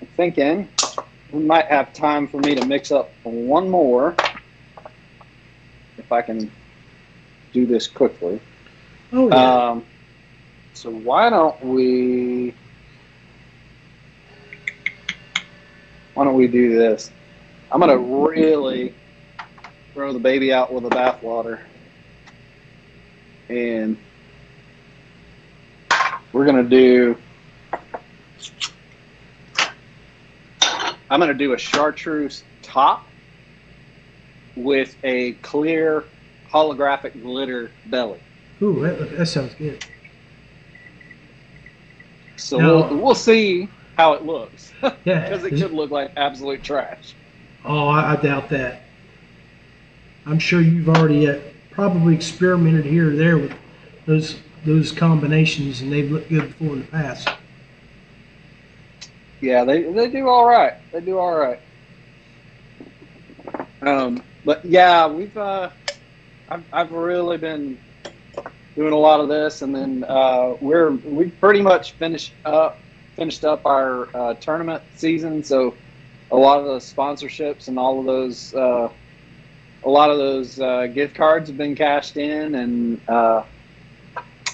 [0.00, 0.68] I'm thinking
[1.32, 4.16] we might have time for me to mix up one more
[5.98, 6.50] if I can
[7.52, 8.40] do this quickly.
[9.12, 9.70] Oh yeah.
[9.70, 9.84] Um,
[10.74, 12.54] so why don't we?
[16.14, 17.10] Why don't we do this?
[17.72, 18.94] I'm gonna really
[19.94, 21.60] throw the baby out with the bathwater,
[23.48, 23.96] and
[26.32, 27.16] we're gonna do.
[31.10, 33.04] I'm gonna do a chartreuse top
[34.54, 36.04] with a clear
[36.52, 38.20] holographic glitter belly.
[38.62, 39.84] Ooh, that, that sounds good.
[42.36, 44.72] So Now- we'll, we'll see how it looks
[45.04, 45.28] Yeah.
[45.28, 47.14] because it could look like absolute trash.
[47.64, 48.82] Oh, I, I doubt that.
[50.26, 51.38] I'm sure you've already uh,
[51.70, 53.52] probably experimented here or there with
[54.06, 57.28] those those combinations, and they've looked good before in the past.
[59.40, 60.74] Yeah, they, they do all right.
[60.92, 61.58] They do all right.
[63.80, 65.70] Um, but yeah, we've uh,
[66.50, 67.78] I've, I've really been
[68.80, 72.78] doing a lot of this, and then uh, we're we pretty much finished up
[73.14, 75.44] finished up our uh, tournament season.
[75.44, 75.74] So
[76.30, 78.88] a lot of the sponsorships and all of those uh,
[79.84, 83.42] a lot of those uh, gift cards have been cashed in, and uh,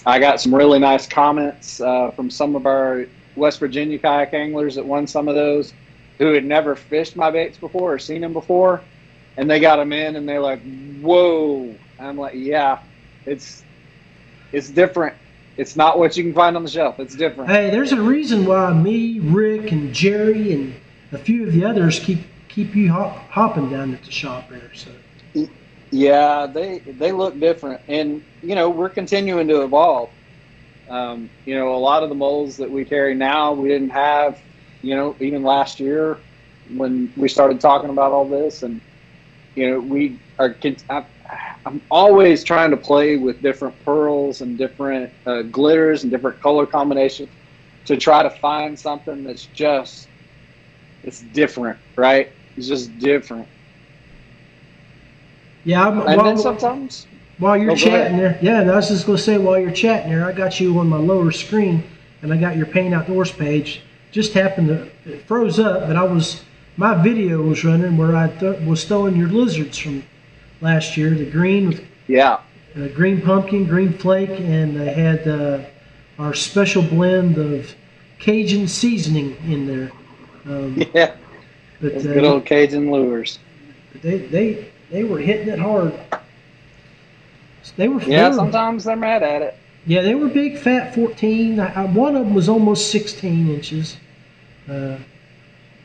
[0.05, 4.75] I got some really nice comments uh, from some of our West Virginia kayak anglers
[4.75, 5.73] that won some of those
[6.19, 8.83] who had never fished my baits before or seen them before,
[9.37, 10.63] and they got them in, and they're like,
[11.01, 12.81] "Whoa!" I'm like, "Yeah,
[13.25, 13.63] it's
[14.53, 15.17] it's different.
[15.57, 17.01] It's not what you can find on the shelf.
[17.01, 20.75] It's different." Hey, there's a reason why me, Rick, and Jerry, and
[21.13, 24.73] a few of the others keep keep you hop, hopping down at the shop there.
[24.75, 24.91] So
[25.91, 30.11] Yeah, they they look different, and you know we're continuing to evolve.
[30.89, 34.43] Um, you know, a lot of the molds that we carry now we didn't have,
[34.83, 36.23] you know, even last year
[36.69, 38.83] when we started talking about all this, and
[39.55, 40.59] you know we are.
[40.91, 41.07] I-
[41.67, 46.67] I'm always trying to play with different pearls and different uh, glitters and different color
[46.67, 47.31] combinations
[47.87, 50.11] to try to find something that's just
[51.05, 52.33] it's different, right?
[52.57, 53.49] It's just different.
[55.65, 58.89] yeah, I'm, And while, then sometimes while you're Oh, chatting there, yeah, and I was
[58.89, 61.85] just gonna say while you're chatting there, I got you on my lower screen,
[62.23, 63.83] and I got your Payne Outdoors page.
[64.13, 66.45] Just happened to it froze up, but I was
[66.77, 70.05] my video was running where I th- was throwing your lizards from
[70.61, 72.41] last year, the green with yeah.
[72.77, 75.61] uh, green pumpkin, green flake, and they had uh,
[76.19, 77.75] our special blend of
[78.19, 79.93] Cajun seasoning in there.
[80.47, 81.15] Um, Yeah,
[81.81, 83.39] but those uh, good old Cajun lures.
[84.03, 85.93] they they they were hitting it hard.
[87.77, 89.55] They were Yeah, they were- sometimes they're mad at it.
[89.87, 91.59] yeah they were big, fat, fourteen.
[91.61, 93.97] I, one of them was almost sixteen inches.
[94.69, 94.97] Uh,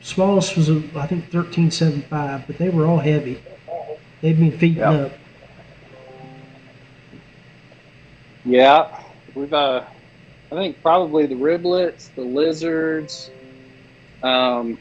[0.02, 3.42] smallest was uh, I think thirteen seven five, but they were all heavy.
[4.22, 4.92] They've been feeding Yeah.
[4.92, 5.12] up.
[8.46, 8.88] Yeah,
[9.36, 9.86] we've uh,
[10.52, 13.32] I think probably the riblets, the lizards,
[14.24, 14.80] um,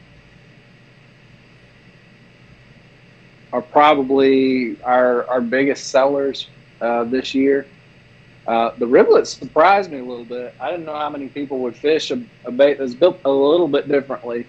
[3.52, 7.72] are probably our our biggest sellers uh, this year.
[8.46, 10.54] Uh, the riblets surprised me a little bit.
[10.60, 13.68] I didn't know how many people would fish a, a bait that's built a little
[13.68, 14.48] bit differently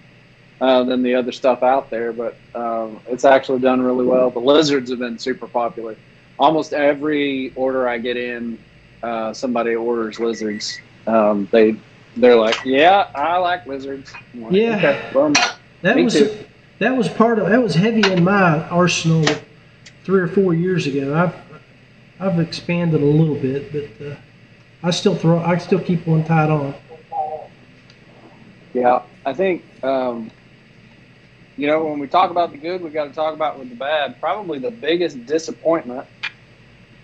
[0.62, 4.30] uh, than the other stuff out there, but um, it's actually done really well.
[4.30, 5.96] The lizards have been super popular.
[6.38, 8.56] Almost every order I get in,
[9.02, 10.78] uh, somebody orders lizards.
[11.08, 11.74] Um, they
[12.16, 14.12] they're like, yeah, I like lizards.
[14.34, 14.76] Like, Yeah.
[14.76, 15.32] okay, well,
[15.82, 16.44] That Me was too.
[16.78, 19.24] that was part of that was heavy in my arsenal
[20.04, 21.12] three or four years ago.
[21.12, 21.34] I've
[22.20, 24.14] I've expanded a little bit, but uh,
[24.84, 25.40] I still throw.
[25.40, 26.72] I still keep one tied on.
[28.74, 30.30] Yeah, I think um,
[31.56, 33.74] you know when we talk about the good, we got to talk about with the
[33.74, 34.18] bad.
[34.20, 36.06] Probably the biggest disappointment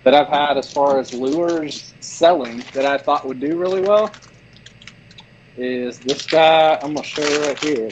[0.04, 4.12] that I've had as far as lures selling that I thought would do really well
[5.56, 6.78] is this guy.
[6.82, 7.90] I'm gonna show you right here.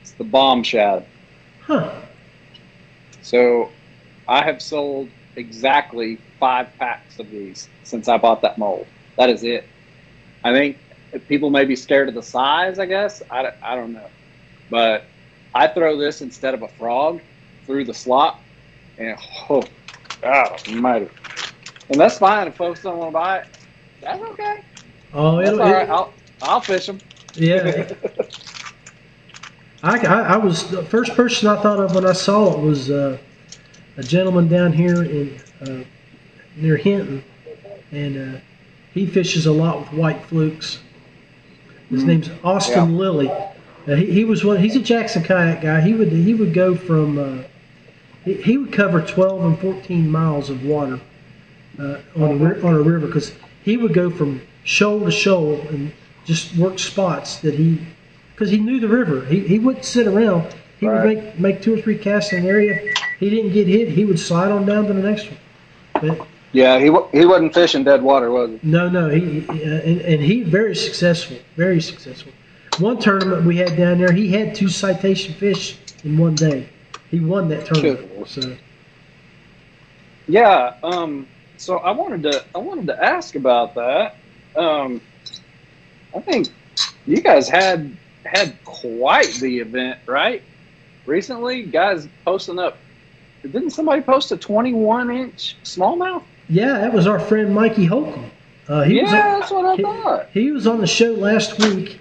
[0.00, 1.06] It's the bomb shad.
[1.58, 1.90] Huh.
[3.20, 3.70] So
[4.26, 8.86] I have sold exactly five packs of these since I bought that mold.
[9.18, 9.68] That is it.
[10.42, 10.78] I think
[11.28, 13.22] people may be scared of the size, I guess.
[13.30, 14.08] I, don't- I don't know.
[14.70, 15.04] But
[15.54, 17.20] I throw this instead of a frog
[17.66, 18.40] through the slot,
[18.98, 19.16] and
[19.48, 19.62] oh,
[20.22, 21.08] God almighty.
[21.88, 23.46] And that's fine if folks don't want to buy it.
[24.00, 24.62] That's okay.
[25.12, 25.88] Oh, That's all right.
[25.88, 26.98] I'll, I'll fish them.
[27.34, 27.92] yeah.
[29.82, 32.90] I, I, I was the first person I thought of when I saw it was
[32.90, 33.18] uh,
[33.96, 35.84] a gentleman down here in uh,
[36.56, 37.24] near Hinton,
[37.90, 38.40] and uh,
[38.92, 40.78] he fishes a lot with white flukes.
[41.90, 43.28] His name's Austin Lilly.
[43.30, 44.58] Uh, he, he was one.
[44.58, 45.80] He's a Jackson kayak guy.
[45.80, 47.42] He would he would go from uh,
[48.24, 51.00] he, he would cover 12 and 14 miles of water
[51.78, 53.32] uh, on a on a river because
[53.64, 55.92] he would go from shoal to shoal and
[56.24, 57.80] just work spots that he
[58.32, 59.24] because he knew the river.
[59.24, 60.54] He, he wouldn't sit around.
[60.78, 61.16] He would Right.
[61.24, 62.94] make make two or three casts in an area.
[63.18, 63.88] He didn't get hit.
[63.88, 65.38] He would slide on down to the next one.
[66.18, 68.58] But Yeah, he, he wasn't fishing dead water, was he?
[68.62, 72.32] no, no, he, he uh, and, and he very successful, very successful.
[72.78, 76.68] One tournament we had down there, he had two citation fish in one day.
[77.10, 78.28] He won that tournament.
[78.28, 78.56] So
[80.26, 80.74] Yeah.
[80.82, 81.26] Um.
[81.56, 84.16] So I wanted to I wanted to ask about that.
[84.56, 85.00] Um.
[86.14, 86.48] I think
[87.06, 90.42] you guys had had quite the event, right?
[91.06, 92.78] Recently, guys posting up.
[93.42, 96.22] Didn't somebody post a 21 inch smallmouth?
[96.50, 98.30] Yeah, that was our friend Mikey Holcomb.
[98.68, 100.28] Uh, he Yeah, was that's what I he, thought.
[100.32, 102.00] he was on the show last week.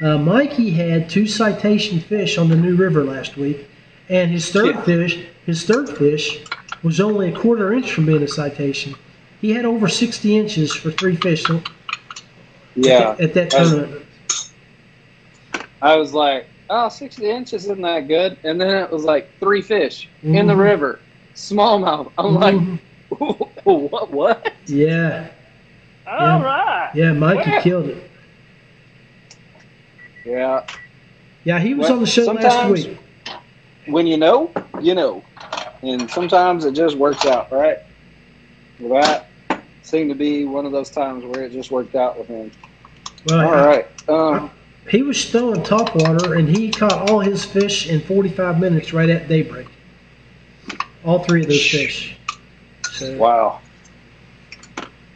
[0.00, 3.66] Uh, Mikey had two citation fish on the New River last week,
[4.08, 4.82] and his third Yeah.
[4.82, 6.40] fish, his third fish,
[6.82, 8.94] was only a quarter inch from being a citation.
[9.40, 11.62] He had over 60 inches for three fish at,
[12.74, 13.16] Yeah.
[13.18, 14.02] at that I tournament.
[15.82, 18.36] I was like, oh, 60 inches isn't that good.
[18.44, 20.58] And then it was like three fish in the Mhm.
[20.58, 21.00] river,
[21.34, 22.10] smallmouth.
[22.18, 22.78] I'm like, Mhm.
[23.90, 24.10] what?
[24.12, 24.52] What?
[24.66, 25.28] yeah,
[26.06, 26.90] All right.
[26.94, 27.62] yeah, Mikey Well.
[27.62, 28.10] killed it.
[30.24, 30.64] Yeah.
[31.44, 32.98] Yeah, he was Well, on the show last week.
[33.86, 34.50] When you know,
[34.80, 35.22] you know.
[35.82, 37.78] And sometimes it just works out, right?
[38.78, 39.28] Well, that
[39.82, 42.50] seemed to be one of those times where it just worked out with him.
[43.26, 43.86] Well, All right.
[44.08, 44.50] Um,
[44.88, 49.28] He was throwing topwater, and he caught all his fish in 45 minutes right at
[49.28, 49.66] daybreak.
[51.04, 52.16] All three of those fish.
[52.96, 53.60] So, wow.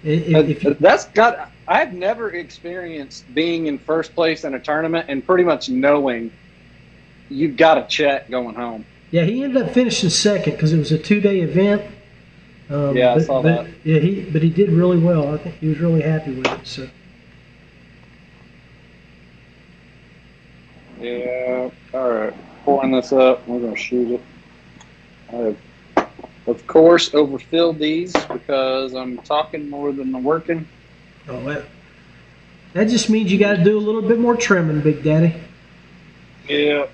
[0.03, 1.51] if, if you, That's got.
[1.67, 6.33] I've never experienced being in first place in a tournament and pretty much knowing
[7.29, 8.85] you've got a check going home.
[9.13, 11.83] yeah, he ended up finishing second because it was a two-day event.
[12.69, 13.71] Um, Yeah, I saw but, that.
[13.85, 15.33] Yeah, he but he did really well.
[15.33, 16.67] I think he was really happy with it.
[16.67, 16.89] So
[21.01, 21.71] Yeah.
[21.95, 22.35] All right.
[22.65, 23.47] Pouring this up.
[23.49, 24.21] We're gonna shoot
[25.33, 25.57] it.
[26.51, 30.67] Of course, overfilled these because I'm talking more than I'm working.
[31.29, 31.65] oh, that,
[32.73, 35.41] that just means you got to do a little bit more trimming, Big Daddy.
[36.49, 36.87] Yeah.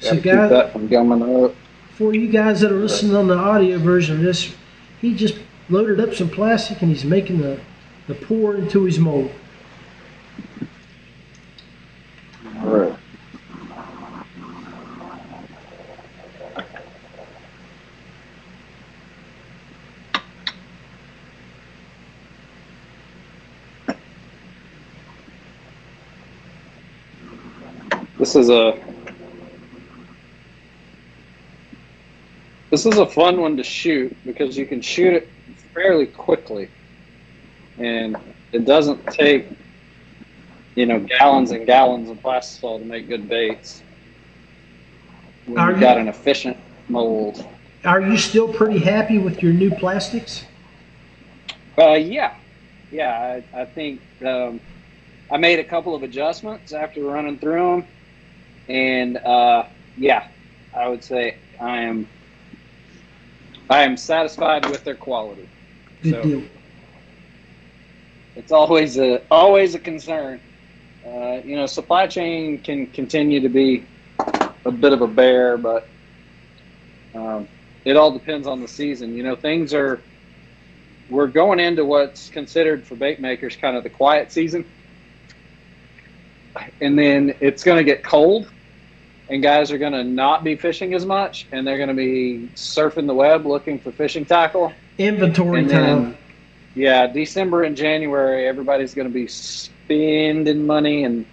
[0.00, 1.54] So, guys, that from up.
[1.94, 4.54] for you guys that are listening on the audio version of this,
[5.00, 5.38] he just
[5.70, 7.58] loaded up some plastic and he's making the,
[8.08, 9.30] the pour into his mold.
[28.22, 28.78] This is a
[32.70, 35.28] this is a fun one to shoot because you can shoot it
[35.74, 36.68] fairly quickly,
[37.78, 38.16] and
[38.52, 39.48] it doesn't take
[40.76, 43.82] you know gallons and gallons of plastisol to make good baits.
[45.46, 46.56] When Are you've you- got an efficient
[46.88, 47.44] mold.
[47.84, 50.44] Are you still pretty happy with your new plastics?
[51.76, 52.34] Uh, yeah,
[52.92, 53.42] yeah.
[53.52, 54.60] I, I think um,
[55.28, 57.88] I made a couple of adjustments after running through them,
[58.68, 59.64] and uh,
[59.96, 60.28] yeah,
[60.74, 62.06] I would say I am.
[63.70, 65.48] I am satisfied with their quality.
[66.02, 66.42] Good So- deal.
[68.34, 70.40] It's always a always a concern.
[71.06, 73.84] Uh, you know, supply chain can continue to be
[74.64, 75.86] a bit of a bear, but
[77.14, 77.46] um,
[77.84, 79.14] it all depends on the season.
[79.14, 80.00] You know, things are
[81.10, 84.64] we're going into what's considered for bait makers kind of the quiet season,
[86.80, 88.50] and then it's going to get cold,
[89.28, 92.50] and guys are going to not be fishing as much, and they're going to be
[92.54, 94.72] surfing the web looking for fishing tackle.
[94.98, 96.12] Inventory And time.
[96.12, 96.18] then,
[96.74, 101.26] yeah, December and January, everybody's going to be spending money, and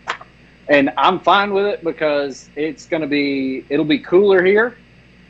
[0.68, 4.78] and I'm fine with it because it's going to be it'll be cooler here.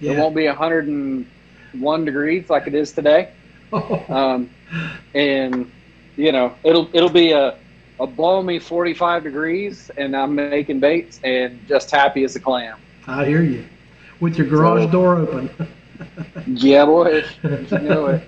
[0.04, 3.30] It won't be 101 degrees like it is today,
[4.10, 4.50] um,
[5.14, 5.72] and
[6.16, 7.56] you know it'll it'll be a
[8.00, 12.78] a balmy 45 degrees, and I'm making baits and just happy as a clam.
[13.08, 13.66] I hear you.
[14.20, 15.50] With your garage So- door open.
[16.48, 17.50] Yeah, boy, you
[17.82, 18.24] know it.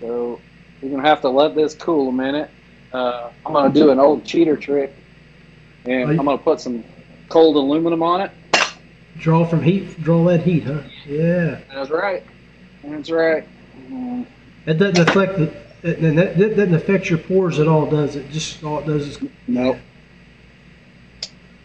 [0.00, 0.40] So
[0.80, 2.50] we're gonna have to let this cool a minute.
[2.92, 4.94] Uh, I'm gonna do an old cheater trick,
[5.84, 6.84] and I'm gonna put some
[7.28, 8.30] cold aluminum on it.
[9.18, 10.00] draw from heat.
[10.02, 10.82] Draw that heat, huh?
[11.06, 11.58] Yeah.
[11.72, 12.22] That's right.
[12.84, 13.44] That's right.
[13.90, 14.24] Mm,
[14.66, 15.52] It doesn't affect the.
[15.82, 18.30] It, and that, that doesn't affect your pores at all, does it?
[18.30, 19.18] Just all it does is
[19.48, 19.78] Nope.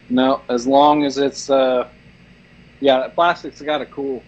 [0.09, 1.88] No, as long as it's uh,
[2.80, 4.22] yeah, plastic's got to cool.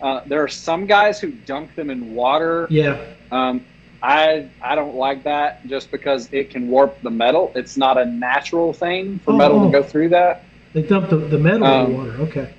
[0.00, 2.66] Uh, there are some guys who dunk them in water.
[2.70, 3.00] yeah.
[3.30, 3.64] Um,
[4.02, 7.52] I I don't like that just because it can warp the metal.
[7.54, 9.66] It's not a natural thing for metal Oh.
[9.66, 10.44] to go through that.
[10.72, 12.10] They dump the, the metal in Um, the water.
[12.22, 12.52] Okay.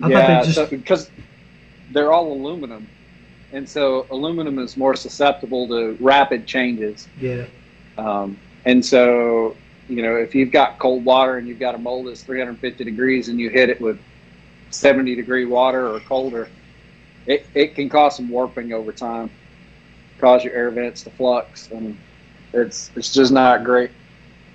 [0.00, 0.54] I yeah, thought they just.
[0.54, 1.10] so- because
[1.90, 2.86] they're all aluminum,
[3.52, 7.08] and so aluminum is more susceptible to rapid changes.
[7.20, 7.44] yeah.
[7.98, 9.56] Um, and so,
[9.88, 13.28] you know, if you've got cold water and you've got a mold that's 350 degrees
[13.28, 13.98] and you hit it with
[14.70, 16.48] 70 degree water or colder,
[17.26, 19.30] it, it can cause some warping over time,
[20.18, 21.96] cause your air vents to flux, and
[22.52, 23.90] it's it's just not great.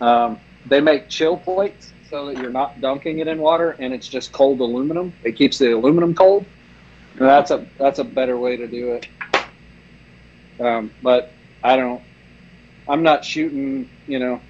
[0.01, 4.07] Um, they make chill plates so that you're not dunking it in water and it's
[4.07, 5.13] just cold aluminum.
[5.23, 6.45] It keeps the aluminum cold.
[7.17, 9.07] That's a that's a better way to do it.
[10.59, 12.01] Um, but I don't.
[12.87, 14.41] I'm not shooting, you know,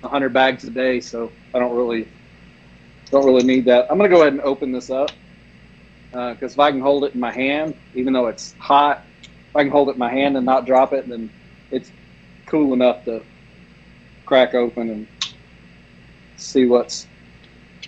[0.00, 2.08] 100 bags a day, so I don't really
[3.10, 3.86] don't really need that.
[3.90, 5.10] I'm gonna go ahead and open this up
[6.12, 9.62] because if I can hold it in my hand, even though it's hot, if I
[9.62, 11.30] can hold it in my hand and not drop it, then
[11.70, 11.92] it's
[12.46, 13.24] cool enough to
[14.24, 15.08] crack open and
[16.36, 17.08] see what's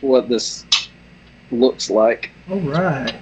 [0.00, 0.66] what this
[1.50, 2.32] looks like.
[2.50, 3.14] All right.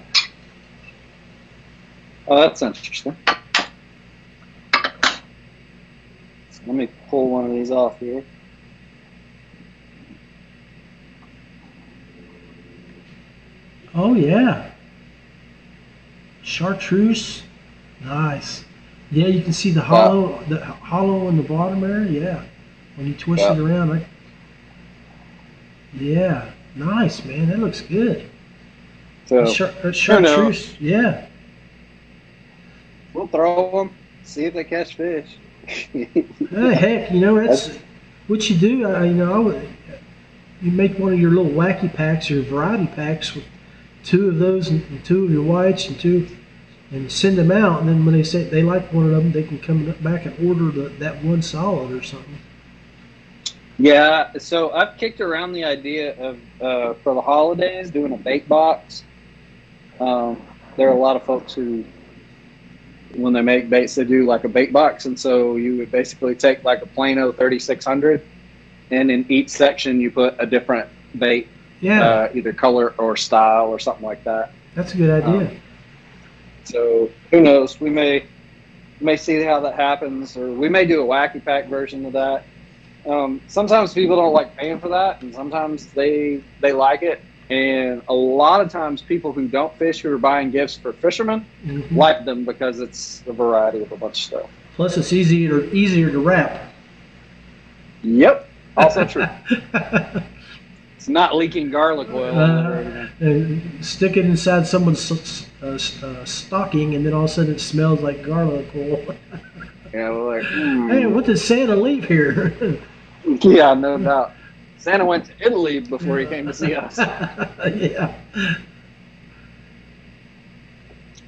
[2.27, 3.17] Oh, that's interesting.
[4.73, 8.25] So let me pull one of these off here.
[13.95, 14.71] Oh yeah.
[16.43, 17.43] Chartreuse.
[18.03, 18.65] Nice.
[19.11, 22.05] Yeah, you can see the hollow, the hollow in the bottom there.
[22.05, 22.43] Yeah,
[22.97, 24.05] when you twist it around.
[25.95, 27.49] Yeah, nice man.
[27.49, 28.29] That looks good.
[29.27, 30.79] So Char- chartreuse.
[30.81, 31.27] Yeah.
[33.15, 33.95] We'll throw them,
[34.25, 35.39] see if they catch fish.
[35.97, 37.79] Hey, heck, you know that's
[38.27, 38.87] what you do.
[38.87, 39.69] I, you know, I would,
[40.61, 43.45] you make one of your little wacky packs or variety packs with
[44.03, 46.29] two of those and, and two of your whites and two,
[46.91, 47.81] and send them out.
[47.81, 50.47] And then when they say they like one of them, they can come back and
[50.47, 52.39] order the, that one solid or something.
[53.79, 58.49] Yeah, so I've kicked around the idea of uh, for the holidays doing a bait
[58.49, 59.03] box.
[59.99, 60.41] Um,
[60.77, 61.85] there are a lot of folks who,
[63.17, 66.35] when they make baits, they do like a bait box, and so you would basically
[66.35, 68.23] take like a Plano 3600,
[68.91, 70.89] and in each section you put a different
[71.19, 71.49] bait,
[71.81, 74.55] Yeah, uh, either color or style or something like that.
[74.75, 75.49] that's a good idea.
[75.49, 75.49] um,
[76.65, 77.81] So who knows?
[77.81, 78.25] We may
[79.01, 82.47] may see how that happens, or we may do a wacky pack version of that.
[83.07, 87.25] Um, sometimes people don't like paying for that, and sometimes they they like it.
[87.51, 91.45] And a lot of times, people who don't fish who are buying gifts for fishermen
[91.67, 91.95] Mhm.
[91.95, 94.51] like them because it's a variety of a bunch of stuff.
[94.77, 96.73] Plus, it's easier easier to wrap.
[98.03, 99.27] Yep, also true.
[100.97, 102.35] It's not leaking garlic oil.
[102.35, 105.13] Uh, stick it inside someone's
[105.63, 109.05] uh, uh, stocking, and then all of a sudden it smells like garlic oil.
[109.93, 110.89] Yeah, we're like, hmm.
[110.91, 112.81] hey, what did Santa leave here?
[113.43, 114.33] yeah, no doubt.
[114.85, 116.99] Santa went to Italy before he came to see us.
[117.75, 118.13] yeah.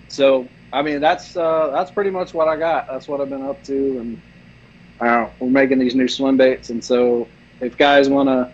[0.09, 2.87] So I mean that's uh, that's pretty much what I got.
[2.87, 4.23] That's what I've been up to, and
[5.01, 6.69] uh, we're making these new swim baits.
[6.69, 7.27] And so
[7.63, 8.53] if guys want to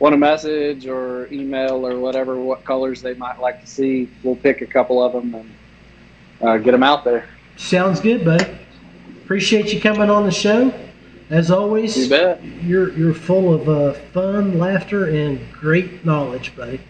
[0.00, 4.36] want a message or email or whatever, what colors they might like to see, we'll
[4.36, 5.50] pick a couple of them and
[6.42, 7.26] uh, get them out there.
[7.56, 8.54] Sounds good, buddy.
[9.24, 10.74] Appreciate you coming on the show.
[11.28, 12.42] As always, You bet.
[12.44, 16.80] you're you're full of uh, fun, laughter, and great knowledge, buddy.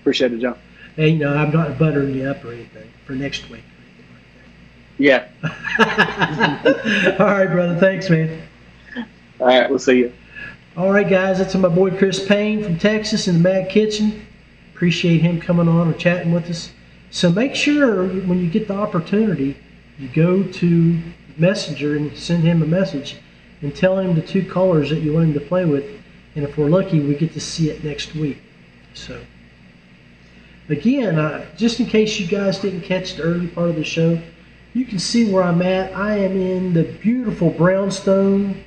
[0.00, 0.56] Appreciate it, John.
[0.96, 3.62] And you know, I'm not buttering you up or anything for next week.
[4.98, 5.28] Yeah.
[7.18, 7.76] All right, brother.
[7.78, 8.42] Thanks, man.
[9.38, 9.68] All right.
[9.68, 10.12] We'll see you.
[10.76, 11.38] All right, guys.
[11.38, 14.26] That's my boy Chris Payne from Texas in the Mad Kitchen.
[14.74, 16.72] Appreciate him coming on and chatting with us.
[17.10, 19.56] So make sure when you get the opportunity,
[19.98, 20.98] you go to
[21.38, 23.16] Messenger and send him a message
[23.62, 25.84] and tell him the two colors that you want him to play with.
[26.34, 28.38] And if we're lucky, we get to see it next week.
[28.94, 29.20] So,
[30.68, 34.20] again, just in case you guys didn't catch the early part of the show,
[34.74, 35.94] you can see where I'm at.
[35.96, 38.62] I am in the beautiful brownstone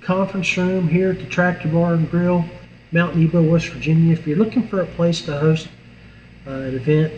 [0.00, 2.44] conference room here at the Tractor Bar and Grill,
[2.90, 4.12] Mount Nebo, West Virginia.
[4.12, 5.68] If you're looking for a place to host
[6.46, 7.12] uh, an event,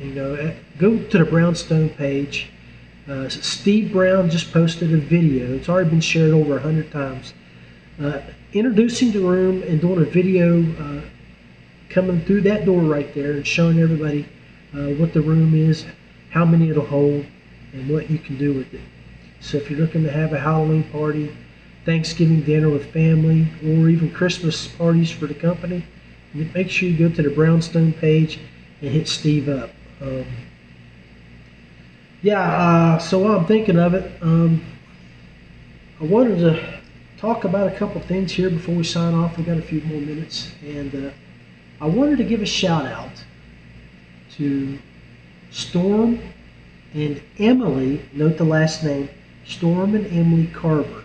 [0.00, 2.50] you know, go to the Brownstone page.
[3.08, 5.54] Uh, Steve Brown just posted a video.
[5.54, 7.34] It's already been shared over a hundred times.
[8.00, 8.20] Uh,
[8.52, 11.02] introducing the room and doing a video uh,
[11.90, 14.26] coming through that door right there and showing everybody
[14.74, 15.84] uh, what the room is,
[16.30, 17.26] how many it'll hold,
[17.72, 18.80] and what you can do with it.
[19.40, 21.34] So if you're looking to have a Halloween party,
[21.84, 25.84] Thanksgiving dinner with family, or even Christmas parties for the company,
[26.32, 28.38] make sure you go to the Brownstone page
[28.80, 29.70] and hit Steve up.
[30.00, 30.24] Um,
[32.22, 34.64] yeah, uh, so while I'm thinking of it, um,
[36.00, 36.80] I wanted to
[37.18, 39.36] talk about a couple things here before we sign off.
[39.36, 41.10] We've got a few more minutes, and uh,
[41.80, 43.24] I wanted to give a shout out
[44.36, 44.78] to
[45.50, 46.20] Storm
[46.94, 48.02] and Emily.
[48.12, 49.08] Note the last name,
[49.44, 51.02] Storm and Emily Carver.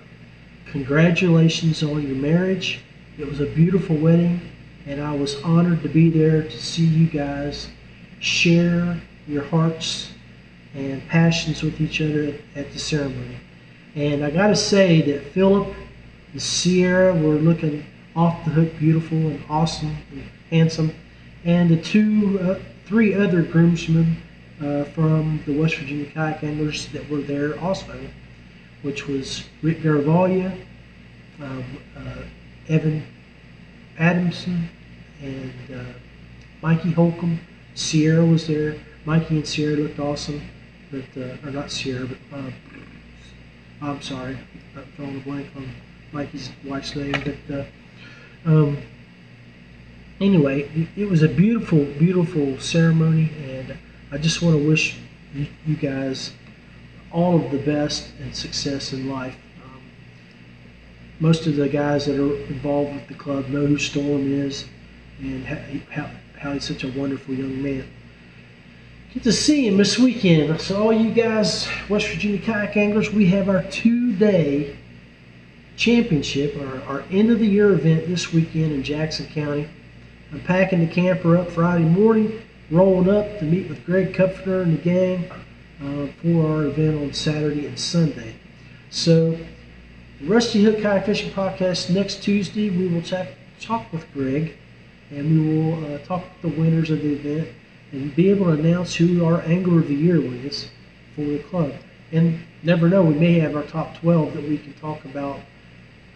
[0.67, 2.81] Congratulations on your marriage.
[3.17, 4.39] It was a beautiful wedding,
[4.85, 7.69] and I was honored to be there to see you guys
[8.19, 10.11] share your hearts
[10.77, 13.37] and passions with each other at the ceremony.
[13.95, 15.73] And I got to say that Philip
[16.31, 17.83] and Sierra were looking
[18.15, 20.93] off the hook beautiful and awesome and handsome.
[21.43, 24.17] And the two, uh, three other groomsmen
[24.61, 27.99] uh, from the West Virginia kayak anglers that were there also,
[28.83, 30.55] which was Rick Garvalia,
[31.41, 31.65] um,
[31.95, 32.21] uh,
[32.69, 33.03] Evan
[33.97, 34.69] Adamson,
[35.21, 35.93] and uh,
[36.61, 37.39] Mikey Holcomb.
[37.73, 38.75] Sierra was there.
[39.05, 40.41] Mikey and Sierra looked awesome,
[40.91, 42.51] but uh, or not Sierra, but uh,
[43.81, 44.37] I'm sorry,
[44.75, 45.69] I'm throwing a blank on
[46.11, 47.13] Mikey's wife's name.
[47.23, 47.65] But uh,
[48.45, 48.77] um,
[50.19, 53.77] anyway, it, was a beautiful, beautiful ceremony, and
[54.11, 54.97] I just want to wish
[55.33, 56.31] you, you guys
[57.11, 59.37] all of the best and success in life.
[59.63, 59.81] Um,
[61.19, 64.65] most of the guys that are involved with the club know who Storm is
[65.19, 65.45] and
[65.89, 67.85] how, how he's such a wonderful young man.
[69.17, 70.61] Get to see him this weekend.
[70.61, 74.77] So, all you guys, West Virginia kayak anglers, we have our two day
[75.75, 79.67] championship, our, our end of the year event this weekend in Jackson County.
[80.31, 84.77] I'm packing the camper up Friday morning, rolling up to meet with Greg Kupfer and
[84.77, 85.31] the gang
[85.81, 88.35] uh, for our event on Saturday and Sunday.
[88.91, 89.31] So,
[90.21, 93.25] the Rusty Hook Kayak Fishing Podcast next Tuesday, we will talk,
[93.59, 94.53] talk with Greg
[95.09, 97.47] and we will uh, talk with the winners of the event
[97.91, 100.69] and be able to announce who our Angler of the Year was
[101.15, 101.73] for the club.
[102.11, 105.39] And never know, we may have our top 12 that we can talk about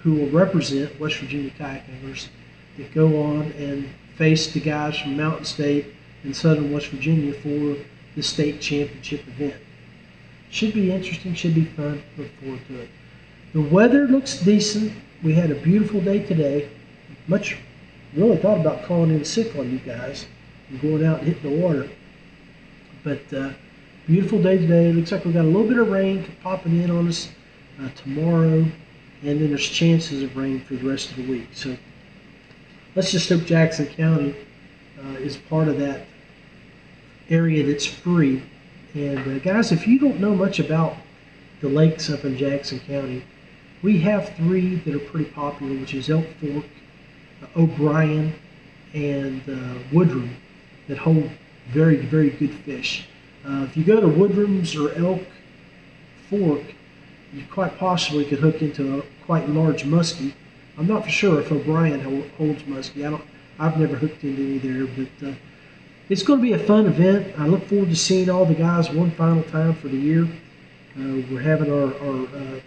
[0.04, 2.30] who will represent West Virginia kayak anglers
[2.78, 5.86] that go on and face the guys from Mountain State
[6.24, 7.78] and Southern West Virginia for
[8.16, 9.56] the state championship event.
[10.50, 12.02] Should be interesting, should be fun.
[12.18, 12.90] Look forward to it.
[13.54, 14.92] The weather looks decent.
[15.24, 16.70] We had a beautiful day today.
[17.28, 17.58] Much
[18.14, 20.26] really thought about calling in sick on you guys
[20.80, 21.90] going out and hitting the water.
[23.04, 23.54] But uh,
[24.08, 24.90] beautiful day today.
[24.90, 27.30] It Looks like we've got a little bit of rain popping in on us
[27.82, 28.72] uh, tomorrow, and
[29.22, 31.50] then there's chances of rain for the rest of the week.
[31.54, 31.76] So
[32.96, 34.36] let's just hope Jackson County
[35.00, 36.06] uh, is part of that
[37.30, 38.44] area that's free.
[38.94, 40.96] And uh, guys, if you don't know much about
[41.62, 43.24] the lakes up in Jackson County,
[43.82, 46.66] we have three that are pretty popular, which is Elk Fork,
[47.42, 48.34] uh, O'Brien,
[48.94, 50.30] and uh, Woodrum,
[50.92, 51.30] that hold
[51.70, 53.08] very, very good fish.
[53.46, 55.22] Uh, if you go to Woodrum's or Elk
[56.30, 56.64] Fork,
[57.34, 60.34] you quite possibly could hook into a quite large muskie.
[60.78, 62.02] I'm not for sure if O'Brien
[62.38, 63.08] holds muskie.
[63.08, 63.24] I don't.
[63.58, 65.34] I've never hooked into any there, but uh,
[66.10, 67.40] it's going to be a fun event.
[67.40, 70.24] I look forward to seeing all the guys one final time for the year.
[70.24, 72.60] Uh, we're having our, our uh,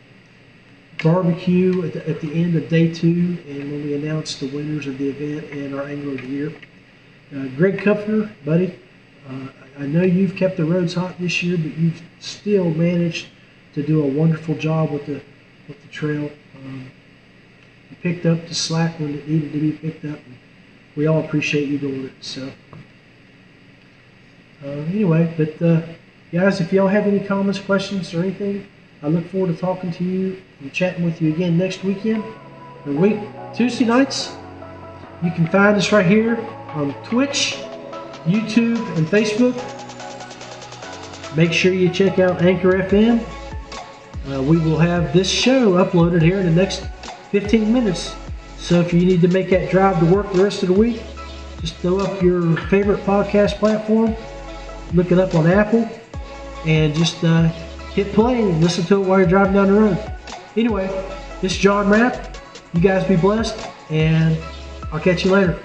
[1.03, 4.87] barbecue at the, at the end of day two, and when we announce the winners
[4.87, 6.53] of the event and our angler of the year.
[7.35, 8.79] Uh, Greg Kupfer, buddy,
[9.29, 9.49] uh,
[9.81, 13.27] I know you've kept the roads hot this year, but you've still managed
[13.75, 15.21] to do a wonderful job with the
[15.67, 16.31] with the trail.
[16.55, 16.93] Um,
[17.91, 20.19] you picked up the slack when it needed to be picked up.
[20.25, 20.37] And
[20.95, 22.13] we all appreciate you doing it.
[22.21, 22.53] So,
[24.65, 25.83] uh, anyway, but uh,
[26.33, 28.65] guys, if y'all have any comments, questions, or anything,
[29.03, 32.23] I look forward to talking to you and chatting with you again next weekend
[32.87, 33.19] or week
[33.57, 34.37] Tuesday nights.
[35.25, 36.37] You can find us right here
[36.75, 37.57] on Twitch,
[38.25, 39.55] YouTube, and Facebook.
[41.37, 43.21] Make sure you check out Anchor FM.
[44.29, 46.87] Uh, we will have this show uploaded here in the next
[47.31, 48.15] 15 minutes.
[48.59, 51.03] So if you need to make that drive to work the rest of the week,
[51.61, 54.15] just throw up your favorite podcast platform,
[54.95, 55.89] look it up on Apple,
[56.67, 57.49] and just uh,
[57.93, 60.13] hit play and listen to it while you're driving down the road.
[60.57, 60.87] Anyway,
[61.41, 62.37] this is John Rapp.
[62.73, 64.39] You guys be blessed, and
[64.93, 65.59] I'll catch you later.